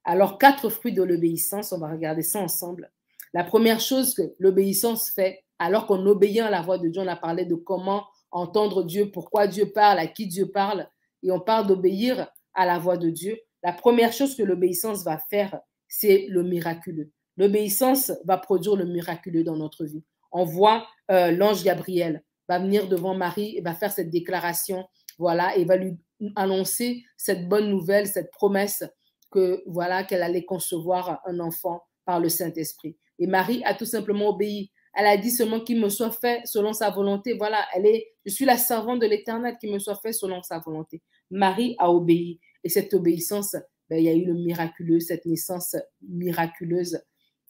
[0.06, 2.92] Alors, quatre fruits de l'obéissance, on va regarder ça ensemble.
[3.34, 7.08] La première chose que l'obéissance fait, alors qu'on obéit à la voix de Dieu, on
[7.08, 10.88] a parlé de comment entendre Dieu, pourquoi Dieu parle, à qui Dieu parle,
[11.22, 13.38] et on parle d'obéir à la voix de Dieu.
[13.64, 17.12] La première chose que l'obéissance va faire, c'est le miraculeux.
[17.38, 20.04] L'obéissance va produire le miraculeux dans notre vie.
[20.32, 24.86] On voit euh, l'ange Gabriel va venir devant Marie et va faire cette déclaration,
[25.18, 25.98] voilà, et va lui
[26.36, 28.84] annoncer cette bonne nouvelle, cette promesse
[29.32, 32.98] que voilà qu'elle allait concevoir un enfant par le Saint-Esprit.
[33.20, 34.72] Et Marie a tout simplement obéi.
[34.96, 37.34] Elle a dit seulement qu'il me soit fait selon sa volonté.
[37.34, 40.60] Voilà, elle est, je suis la servante de l'Éternel, qui me soit fait selon sa
[40.60, 41.02] volonté.
[41.32, 42.40] Marie a obéi.
[42.64, 43.56] Et cette obéissance,
[43.90, 47.02] ben, il y a eu le miraculeux, cette naissance miraculeuse,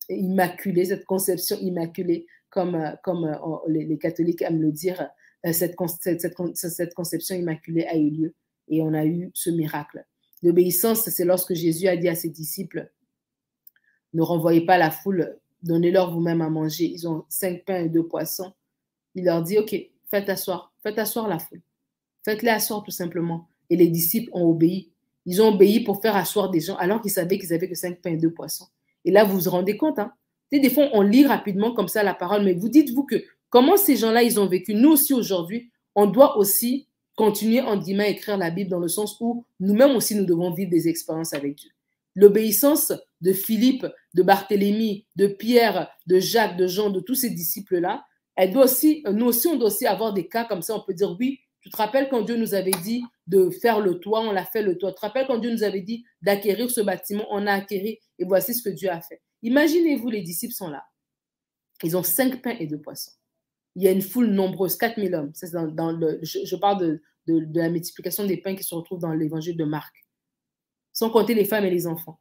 [0.10, 5.10] immaculée, cette conception immaculée, comme, euh, euh, les, catholiques aiment le dire.
[5.46, 8.36] Euh, cette conception immaculée a eu lieu
[8.70, 10.06] et on a eu ce miracle.
[10.42, 12.92] L'obéissance, c'est lorsque Jésus a dit à ses disciples,
[14.14, 16.86] ne renvoyez pas la foule, donnez-leur vous-même à manger.
[16.86, 18.54] Ils ont cinq pains et deux poissons.
[19.16, 19.76] Il leur dit, OK,
[20.10, 21.62] faites asseoir, faites asseoir la foule.
[22.24, 23.50] Faites-les asseoir tout simplement.
[23.70, 24.92] Et les disciples ont obéi.
[25.26, 28.02] Ils ont obéi pour faire asseoir des gens alors qu'ils savaient qu'ils avaient que cinq
[28.02, 28.68] pains et deux poissons.
[29.06, 30.14] Et là, vous vous rendez compte, hein?
[30.60, 33.96] Des fois, on lit rapidement comme ça la parole, mais vous dites-vous que comment ces
[33.96, 34.76] gens-là, ils ont vécu?
[34.76, 38.88] Nous aussi, aujourd'hui, on doit aussi continuer, en guillemets, à écrire la Bible dans le
[38.88, 41.70] sens où nous-mêmes aussi, nous devons vivre des expériences avec Dieu.
[42.16, 48.06] L'obéissance de Philippe, de Barthélemy, de Pierre, de Jacques, de Jean, de tous ces disciples-là,
[48.36, 50.76] elle doit aussi, nous aussi, on doit aussi avoir des cas comme ça.
[50.76, 53.98] On peut dire, oui, Tu te rappelles quand Dieu nous avait dit de faire le
[54.00, 54.92] toit, on l'a fait le toit.
[54.92, 58.26] Tu te rappelles quand Dieu nous avait dit d'acquérir ce bâtiment, on a acquéri et
[58.26, 59.22] voici ce que Dieu a fait.
[59.44, 60.84] Imaginez-vous, les disciples sont là.
[61.84, 63.12] Ils ont cinq pains et deux poissons.
[63.76, 65.32] Il y a une foule nombreuse, 4000 hommes.
[65.36, 69.94] je, parle de, de, la multiplication des pains qui se retrouvent dans l'évangile de Marc.
[70.94, 72.20] Sans compter les femmes et les enfants.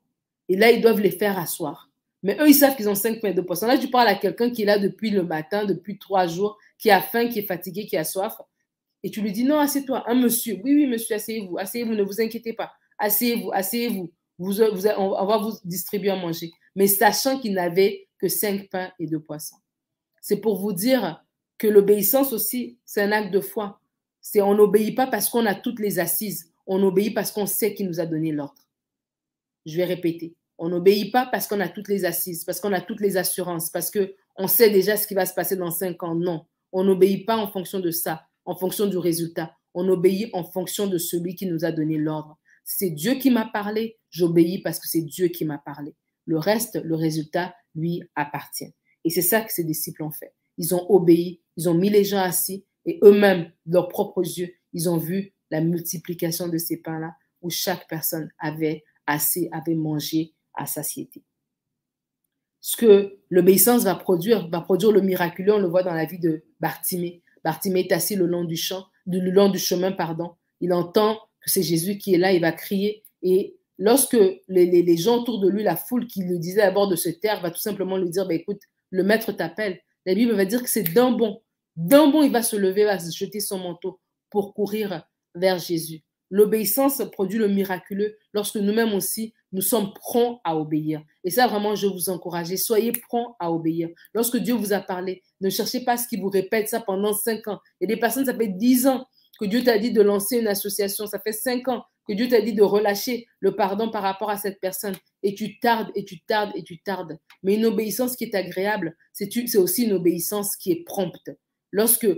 [0.48, 1.90] Et là, ils doivent les faire asseoir.
[2.22, 3.66] Mais eux, ils savent qu'ils ont cinq pains et deux poissons.
[3.66, 6.90] Là, tu parles à quelqu'un qui est là depuis le matin, depuis trois jours, qui
[6.90, 8.40] a faim, qui est fatigué, qui a soif.
[9.02, 10.08] Et tu lui dis, non, assieds-toi.
[10.08, 12.72] Un monsieur, oui, oui, monsieur, asseyez-vous, asseyez-vous, ne vous inquiétez pas.
[12.98, 14.12] Asseyez-vous, asseyez-vous.
[14.38, 16.50] Vous, vous, on va vous distribuer à manger.
[16.74, 19.56] Mais sachant qu'il n'avait que cinq pains et deux poissons.
[20.20, 21.24] C'est pour vous dire
[21.58, 23.80] que l'obéissance aussi, c'est un acte de foi.
[24.20, 26.52] C'est on n'obéit pas parce qu'on a toutes les assises.
[26.66, 28.66] On obéit parce qu'on sait qu'il nous a donné l'ordre.
[29.66, 30.34] Je vais répéter.
[30.58, 33.70] On n'obéit pas parce qu'on a toutes les assises, parce qu'on a toutes les assurances,
[33.70, 36.14] parce que on sait déjà ce qui va se passer dans cinq ans.
[36.14, 39.56] Non, on n'obéit pas en fonction de ça, en fonction du résultat.
[39.74, 42.38] On obéit en fonction de celui qui nous a donné l'ordre.
[42.64, 45.94] C'est Dieu qui m'a parlé, j'obéis parce que c'est Dieu qui m'a parlé.
[46.26, 48.72] Le reste, le résultat, lui appartient.
[49.04, 50.34] Et c'est ça que ces disciples ont fait.
[50.58, 54.88] Ils ont obéi, ils ont mis les gens assis et eux-mêmes, leurs propres yeux, ils
[54.88, 60.66] ont vu la multiplication de ces pains-là où chaque personne avait assez, avait mangé à
[60.66, 61.24] satiété.
[62.60, 66.20] Ce que l'obéissance va produire, va produire le miraculeux, on le voit dans la vie
[66.20, 67.22] de Bartimée.
[67.44, 70.36] Bartimée est assis le long du chemin, pardon.
[70.60, 73.02] Il entend que c'est Jésus qui est là, il va crier.
[73.22, 74.18] Et lorsque
[74.48, 77.40] les, gens autour de lui, la foule qui lui disait à bord de se taire,
[77.40, 78.60] va tout simplement lui dire, bah, écoute,
[78.90, 79.80] le maître t'appelle.
[80.06, 81.42] La Bible va dire que c'est d'un bond.
[81.76, 84.00] D'un bond, il va se lever, va se jeter son manteau
[84.30, 85.04] pour courir
[85.34, 86.02] vers Jésus.
[86.30, 91.02] L'obéissance produit le miraculeux lorsque nous-mêmes aussi, nous sommes prompts à obéir.
[91.24, 92.54] Et ça, vraiment, je vous encourage.
[92.56, 93.90] Soyez prompts à obéir.
[94.14, 97.48] Lorsque Dieu vous a parlé, ne cherchez pas ce qu'il vous répète ça pendant cinq
[97.48, 97.60] ans.
[97.82, 99.06] Et des personnes, ça fait dix ans
[99.38, 101.06] que Dieu t'a dit de lancer une association.
[101.06, 104.36] Ça fait cinq ans que Dieu t'a dit de relâcher le pardon par rapport à
[104.36, 104.94] cette personne.
[105.22, 107.18] Et tu tardes, et tu tardes, et tu tardes.
[107.42, 111.30] Mais une obéissance qui est agréable, c'est aussi une obéissance qui est prompte.
[111.70, 112.09] Lorsque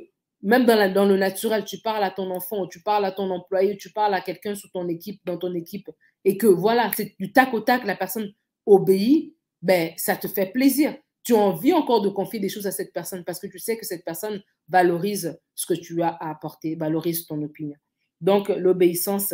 [0.44, 3.90] même dans, le naturel, tu parles à ton enfant, tu parles à ton employé, tu
[3.90, 5.88] parles à quelqu'un sous ton équipe, dans ton équipe,
[6.26, 8.30] et que voilà, c'est du tac au tac, la personne
[8.66, 10.94] obéit, ben, ça te fait plaisir.
[11.22, 13.78] Tu as envie encore de confier des choses à cette personne parce que tu sais
[13.78, 17.76] que cette personne valorise ce que tu as à apporter, valorise ton opinion.
[18.20, 19.32] Donc, l'obéissance,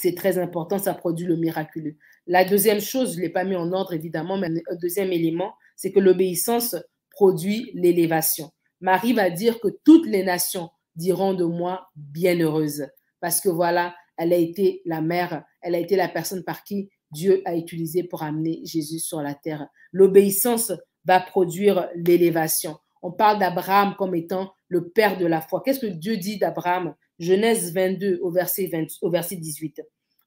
[0.00, 1.96] c'est très important, ça produit le miraculeux.
[2.26, 5.54] La deuxième chose, je ne l'ai pas mis en ordre évidemment, mais un deuxième élément,
[5.76, 6.76] c'est que l'obéissance
[7.10, 8.50] produit l'élévation.
[8.80, 12.86] Marie va dire que toutes les nations diront de moi bienheureuse,
[13.20, 16.90] parce que voilà, elle a été la mère, elle a été la personne par qui
[17.10, 19.66] Dieu a utilisé pour amener Jésus sur la terre.
[19.92, 20.72] L'obéissance
[21.04, 22.76] va produire l'élévation.
[23.02, 25.62] On parle d'Abraham comme étant le père de la foi.
[25.64, 28.70] Qu'est-ce que Dieu dit d'Abraham Genèse 22 au verset,
[29.02, 29.82] au verset 18.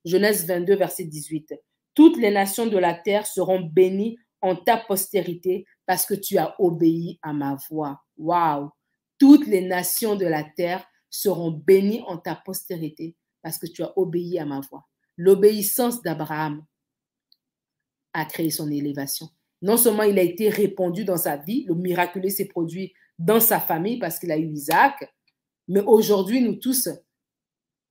[0.05, 1.53] Genèse 22, verset 18.
[1.93, 6.55] Toutes les nations de la terre seront bénies en ta postérité parce que tu as
[6.59, 8.01] obéi à ma voix.
[8.17, 8.69] Waouh!
[9.17, 13.93] Toutes les nations de la terre seront bénies en ta postérité parce que tu as
[13.97, 14.87] obéi à ma voix.
[15.17, 16.65] L'obéissance d'Abraham
[18.13, 19.29] a créé son élévation.
[19.61, 23.59] Non seulement il a été répandu dans sa vie, le miraculeux s'est produit dans sa
[23.59, 25.13] famille parce qu'il a eu Isaac,
[25.71, 26.89] mais aujourd'hui, nous tous,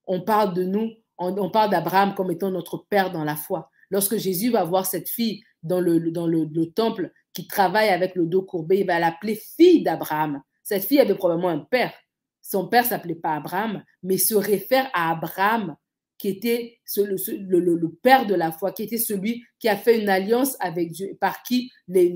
[0.07, 3.71] on parle de nous, on, parle d'Abraham comme étant notre père dans la foi.
[3.89, 8.81] Lorsque Jésus va voir cette fille dans le, temple qui travaille avec le dos courbé,
[8.81, 10.43] il va l'appeler fille d'Abraham.
[10.63, 11.95] Cette fille avait probablement un père.
[12.43, 15.75] Son père s'appelait pas Abraham, mais se réfère à Abraham,
[16.19, 20.55] qui était le, père de la foi, qui était celui qui a fait une alliance
[20.61, 22.13] avec Dieu, par qui les,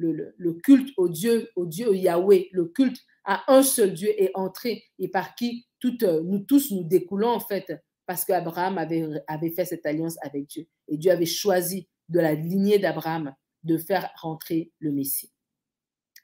[0.00, 4.84] le, culte au Dieu, au Dieu Yahweh, le culte à un seul Dieu est entré
[4.98, 7.72] et par qui toutes, nous tous nous découlons en fait
[8.06, 10.66] parce qu'Abraham avait, avait fait cette alliance avec Dieu.
[10.88, 15.30] Et Dieu avait choisi de la lignée d'Abraham de faire rentrer le Messie.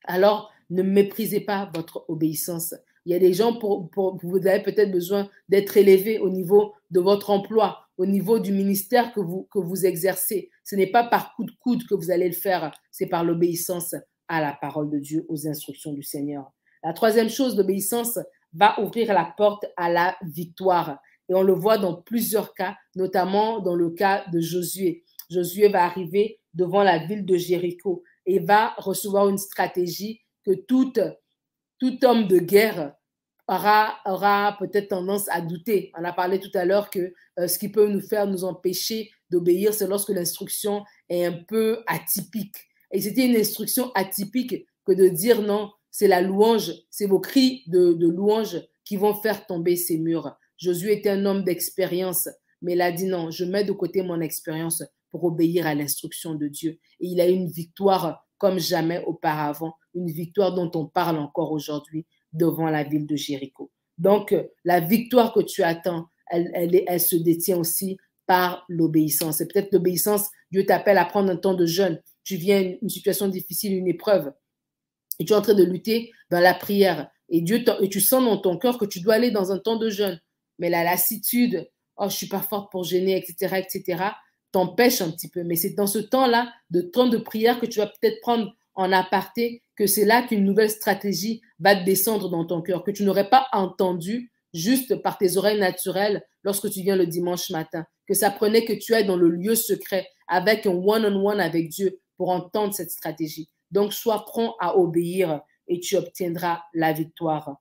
[0.05, 2.75] Alors, ne méprisez pas votre obéissance.
[3.05, 6.75] Il y a des gens, pour, pour vous avez peut-être besoin d'être élevé au niveau
[6.91, 10.51] de votre emploi, au niveau du ministère que vous, exercez.
[10.65, 13.95] Ce n'est pas par coup de coude que vous allez le faire, c'est par l'obéissance
[14.29, 16.51] à la parole de Dieu, aux instructions du Seigneur.
[16.83, 18.19] La troisième chose, l'obéissance
[18.53, 20.99] va ouvrir la porte à la victoire.
[21.29, 25.05] Et on le voit dans plusieurs cas, notamment dans le cas de Josué.
[25.31, 30.93] Josué va arriver devant la ville de Jéricho et va recevoir une stratégie que tout
[32.05, 32.96] homme de guerre
[33.49, 35.93] aura, peut-être tendance à douter.
[35.99, 39.11] On a parlé tout à l'heure que euh, ce qui peut nous faire nous empêcher
[39.31, 42.57] d'obéir, c'est lorsque l'instruction est un peu atypique.
[42.93, 47.63] Et c'était une instruction atypique que de dire non, c'est la louange, c'est vos cris
[47.67, 50.37] de, de louange qui vont faire tomber ces murs.
[50.59, 52.29] Josué était un homme d'expérience,
[52.63, 56.35] mais il a dit non, je mets de côté mon expérience pour obéir à l'instruction
[56.35, 56.79] de Dieu.
[57.01, 61.53] Et il a eu une victoire comme jamais auparavant, une victoire dont on parle encore
[61.53, 62.07] aujourd'hui
[62.37, 63.71] devant la ville de Jéricho.
[63.99, 64.35] Donc,
[64.65, 69.41] la victoire que tu attends, elle, se détient aussi par l'obéissance.
[69.41, 72.01] Et peut-être l'obéissance, Dieu t'appelle à prendre un temps de jeûne.
[72.25, 74.33] Tu viens une situation difficile, une épreuve
[75.19, 78.25] et tu es en train de lutter dans la prière, et, Dieu et tu sens
[78.25, 80.21] dans ton cœur que tu dois aller dans un temps de jeûne,
[80.59, 84.03] mais la lassitude, oh, je suis pas forte pour jeûner, etc., etc.,
[84.53, 85.43] t'empêche un petit peu.
[85.43, 88.93] Mais c'est dans ce temps-là, de temps de prière, que tu vas peut-être prendre en
[88.93, 93.29] aparté, que c'est là qu'une nouvelle stratégie va descendre dans ton cœur, que tu n'aurais
[93.29, 98.31] pas entendu juste par tes oreilles naturelles lorsque tu viens le dimanche matin, que ça
[98.31, 102.75] prenait que tu ailles dans le lieu secret avec un one-on-one avec Dieu pour entendre
[102.75, 103.51] cette stratégie.
[103.71, 107.57] Donc, sois prompt à obéir et tu obtiendras la victoire.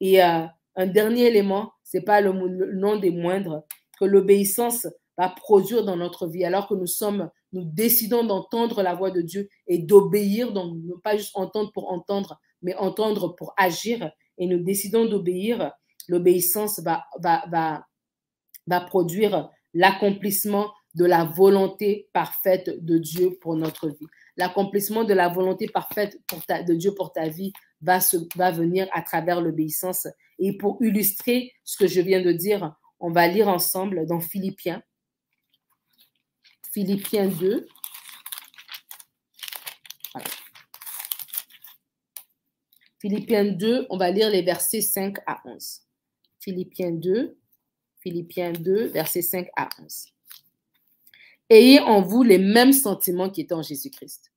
[0.00, 0.44] Et euh,
[0.76, 2.32] un dernier élément, c'est pas le,
[2.74, 3.64] nom des moindres,
[3.98, 4.86] que l'obéissance
[5.18, 9.20] va produire dans notre vie, alors que nous sommes, nous décidons d'entendre la voix de
[9.20, 14.62] Dieu et d'obéir, donc pas juste entendre pour entendre, mais entendre pour agir, et nous
[14.62, 15.72] décidons d'obéir,
[16.08, 17.84] l'obéissance va, va, va,
[18.66, 24.06] va produire l'accomplissement de la volonté parfaite de Dieu pour notre vie
[24.38, 26.16] l'accomplissement de la volonté parfaite
[26.66, 27.52] de Dieu pour ta vie
[27.82, 30.06] va, se, va venir à travers l'obéissance.
[30.38, 34.82] Et pour illustrer ce que je viens de dire, on va lire ensemble dans Philippiens.
[36.78, 37.66] Philippiens 2.
[43.00, 45.80] Philippiens 2, on va lire les versets 5 à 11.
[46.38, 47.36] Philippiens 2,
[47.98, 50.06] Philippiens 2, versets 5 à 11.
[51.50, 54.30] Ayez en vous les mêmes sentiments qui étaient en Jésus-Christ.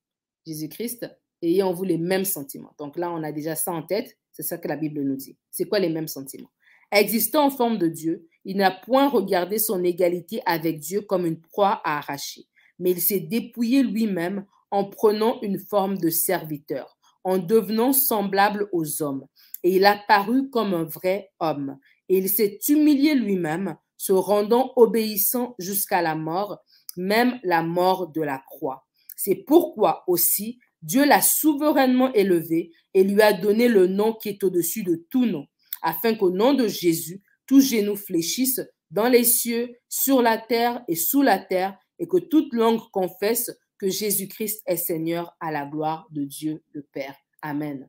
[0.48, 2.74] Jésus-Christ, ayez en vous les mêmes sentiments.
[2.80, 4.18] Donc là, on a déjà ça en tête.
[4.32, 5.38] C'est ça que la Bible nous dit.
[5.52, 6.50] C'est quoi les mêmes sentiments?
[6.92, 11.40] Existant en forme de Dieu, il n'a point regardé son égalité avec Dieu comme une
[11.40, 12.48] proie à arracher,
[12.80, 19.02] mais il s'est dépouillé lui-même en prenant une forme de serviteur, en devenant semblable aux
[19.02, 19.26] hommes.
[19.64, 21.78] Et il a paru comme un vrai homme.
[22.10, 26.58] Et il s'est humilié lui-même, se rendant obéissant jusqu'à la mort,
[26.98, 28.86] même la mort de la croix.
[29.16, 34.44] C'est pourquoi aussi Dieu l'a souverainement élevé et lui a donné le nom qui est
[34.44, 35.46] au-dessus de tout nom,
[35.82, 40.96] afin qu'au nom de Jésus, tout genou fléchisse dans les cieux, sur la terre et
[40.96, 46.08] sous la terre, et que toute langue confesse que Jésus-Christ est Seigneur à la gloire
[46.12, 47.16] de Dieu le Père.
[47.42, 47.88] Amen.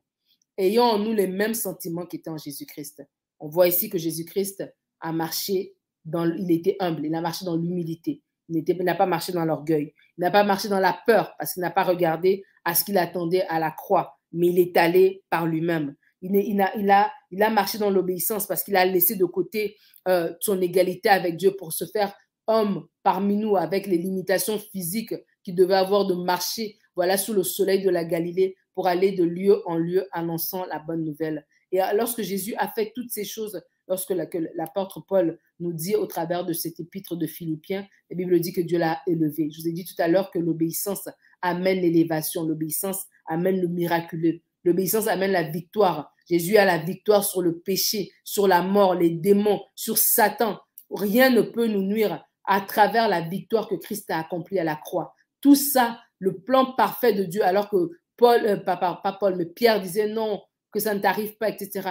[0.57, 3.03] Ayons en nous les mêmes sentiments qui étaient en Jésus-Christ.
[3.39, 4.63] On voit ici que Jésus-Christ
[5.01, 5.75] a marché
[6.05, 8.21] dans, il était humble, il a marché dans l'humilité.
[8.49, 9.93] Il n'a pas marché dans l'orgueil.
[10.17, 12.97] Il n'a pas marché dans la peur parce qu'il n'a pas regardé à ce qu'il
[12.97, 15.95] attendait à la croix, mais il est allé par lui-même.
[16.21, 19.77] Il, a, il a marché dans l'obéissance parce qu'il a laissé de côté
[20.07, 22.13] euh, son égalité avec Dieu pour se faire
[22.47, 25.13] homme parmi nous avec les limitations physiques
[25.43, 29.23] qu'il devait avoir de marcher voilà sous le soleil de la Galilée pour aller de
[29.23, 31.45] lieu en lieu annonçant la bonne nouvelle.
[31.71, 34.13] Et lorsque Jésus a fait toutes ces choses, lorsque
[34.55, 38.61] l'apôtre Paul nous dit au travers de cet épître de Philippiens, la Bible dit que
[38.61, 39.49] Dieu l'a élevé.
[39.51, 41.09] Je vous ai dit tout à l'heure que l'obéissance
[41.41, 46.12] amène l'élévation, l'obéissance amène le miraculeux, l'obéissance amène la victoire.
[46.29, 50.59] Jésus a la victoire sur le péché, sur la mort, les démons, sur Satan.
[50.89, 54.75] Rien ne peut nous nuire à travers la victoire que Christ a accomplie à la
[54.75, 55.15] croix.
[55.41, 59.81] Tout ça, le plan parfait de Dieu, alors que Paul, euh, pas, Paul, mais Pierre
[59.81, 61.89] disait non, que ça ne t'arrive pas, etc.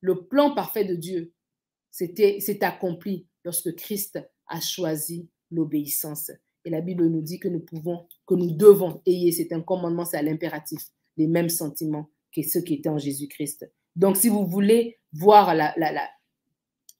[0.00, 1.32] Le plan parfait de Dieu,
[1.90, 6.30] c'était, c'est accompli lorsque Christ a choisi l'obéissance.
[6.64, 10.04] Et la Bible nous dit que nous pouvons, que nous devons ayez, c'est un commandement,
[10.04, 10.80] c'est à l'impératif,
[11.16, 13.70] les mêmes sentiments que ceux qui étaient en Jésus-Christ.
[13.96, 15.74] Donc, si vous voulez voir la,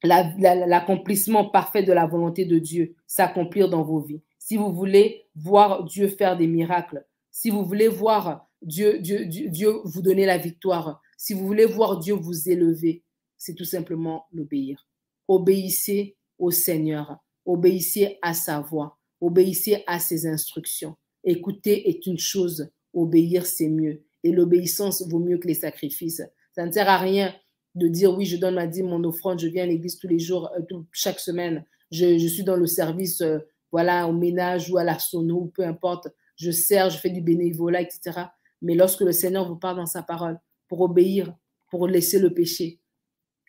[0.02, 5.84] l'accomplissement parfait de la volonté de Dieu s'accomplir dans vos vies, si vous voulez voir
[5.84, 11.34] Dieu faire des miracles, si vous voulez voir Dieu, Dieu vous donner la victoire, si
[11.34, 13.02] vous voulez voir Dieu vous élever,
[13.36, 14.86] c'est tout simplement l'obéir.
[15.28, 20.96] Obéissez au Seigneur, obéissez à sa voix, obéissez à ses instructions.
[21.24, 24.04] Écouter est une chose, obéir c'est mieux.
[24.24, 26.22] Et l'obéissance vaut mieux que les sacrifices.
[26.52, 27.32] Ça ne sert à rien
[27.74, 30.18] de dire oui, je donne ma dîme, mon offrande, je viens à l'église tous les
[30.18, 31.64] jours, euh, chaque semaine.
[31.90, 33.38] Je, suis dans le service, euh,
[33.70, 36.08] voilà, au ménage ou à la sono, peu importe.
[36.36, 38.22] Je sers, je fais du bénévolat, etc.
[38.62, 41.36] Mais lorsque le Seigneur vous parle dans sa parole, pour obéir,
[41.70, 42.80] pour laisser le péché,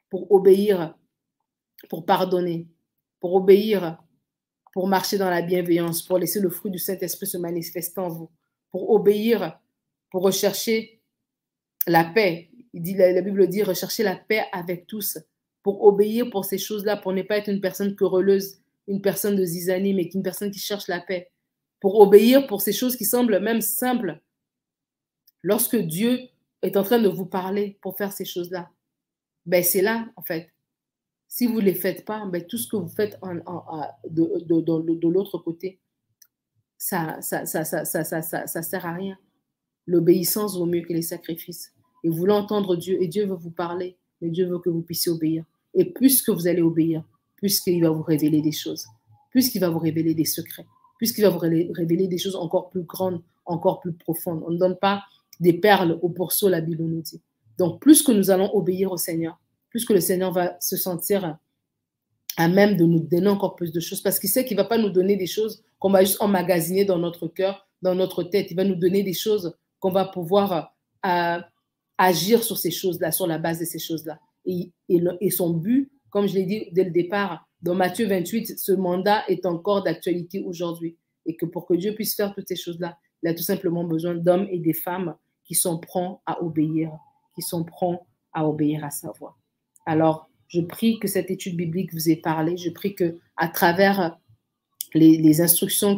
[0.09, 0.95] pour obéir,
[1.89, 2.67] pour pardonner,
[3.19, 4.03] pour obéir,
[4.73, 8.29] pour marcher dans la bienveillance, pour laisser le fruit du Saint-Esprit se manifester en vous,
[8.71, 9.59] pour obéir,
[10.15, 11.01] pour rechercher
[11.87, 12.49] la paix.
[12.71, 15.17] Il dit, la, Bible dit, rechercher la paix avec tous,
[15.61, 19.43] pour obéir pour ces choses-là, pour ne pas être une personne querelleuse, une personne de
[19.43, 21.33] zizanie, mais une personne qui cherche la paix.
[21.81, 24.21] Pour obéir pour ces choses qui semblent même simples.
[25.41, 26.29] Lorsque Dieu
[26.61, 28.69] est en train de vous parler pour faire ces choses-là,
[29.45, 30.49] ben c'est là, en fait.
[31.27, 33.19] Si vous ne les faites pas, ben tout ce que vous faites
[34.09, 35.81] de, l'autre côté,
[36.77, 39.17] ça, ça, ça sert à rien.
[39.87, 41.71] L'obéissance vaut mieux que les sacrifices.
[42.03, 44.81] Et vous voulez entendre Dieu, et Dieu veut vous parler, mais Dieu veut que vous
[44.81, 45.43] puissiez obéir.
[45.73, 47.03] Et plus que vous allez obéir,
[47.35, 48.85] plus qu'il va vous révéler des choses,
[49.31, 50.65] plus qu'il va vous révéler des secrets,
[50.97, 54.43] plus qu'il va vous révéler des choses encore plus grandes, encore plus profondes.
[54.47, 55.03] On ne donne pas
[55.39, 57.21] des perles au pourceau, la Bible nous dit.
[57.57, 61.37] Donc, plus que nous allons obéir au Seigneur, plus que le Seigneur va se sentir
[62.37, 64.67] à même de nous donner encore plus de choses, parce qu'il sait qu'il ne va
[64.67, 68.51] pas nous donner des choses qu'on va juste emmagasiner dans notre cœur, dans notre tête.
[68.51, 69.55] Il va nous donner des choses
[69.85, 70.73] qu'on va pouvoir
[71.05, 71.39] euh,
[71.99, 74.19] agir sur ces choses-là, sur la base de ces choses-là.
[74.43, 74.71] Et,
[75.29, 79.45] son but, comme je l'ai dit dès le départ, dans Matthieu 28, ce mandat est
[79.45, 80.97] encore d'actualité aujourd'hui.
[81.27, 84.15] Et que pour que Dieu puisse faire toutes ces choses-là, il a tout simplement besoin
[84.15, 86.89] d'hommes et des femmes qui sont prompts à obéir,
[87.35, 88.01] qui sont prompts
[88.33, 89.37] à obéir à sa voix.
[89.85, 92.57] Alors, je prie que cette étude biblique vous ait parlé.
[92.57, 94.17] Je prie que à travers
[94.95, 95.95] les, instructions,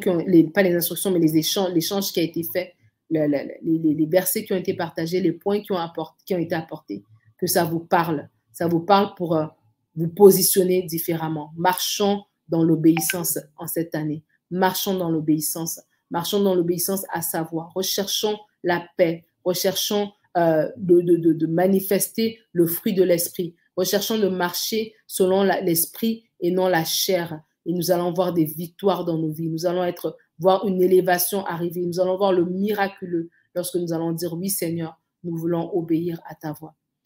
[0.54, 2.74] pas les instructions, mais les échanges, l'échange qui a été fait,
[3.10, 5.80] les, versets qui ont été partagés, les points qui ont,
[6.26, 7.04] qui ont été apportés,
[7.38, 8.30] que ça vous parle.
[8.52, 9.46] Ça vous parle pour euh,
[9.96, 11.52] vous positionner différemment.
[11.56, 14.24] Marchons dans l'obéissance en cette année.
[14.50, 15.80] Marchons dans l'obéissance.
[16.10, 17.74] Marchons dans l'obéissance à savoir.
[17.74, 19.26] Recherchons la paix.
[19.44, 23.56] Recherchons euh, de, de, de, manifester le fruit de l'esprit.
[23.76, 27.42] Recherchons de marcher selon l'esprit et non la chair.
[27.66, 29.50] Et nous allons voir des victoires dans nos vies.
[29.50, 31.86] Nous allons être voir une élévation arriver.
[31.86, 36.36] Nous allons voir le miraculeux lorsque nous allons dire, oui Seigneur, nous voulons obéir à
[36.36, 36.76] ta voix.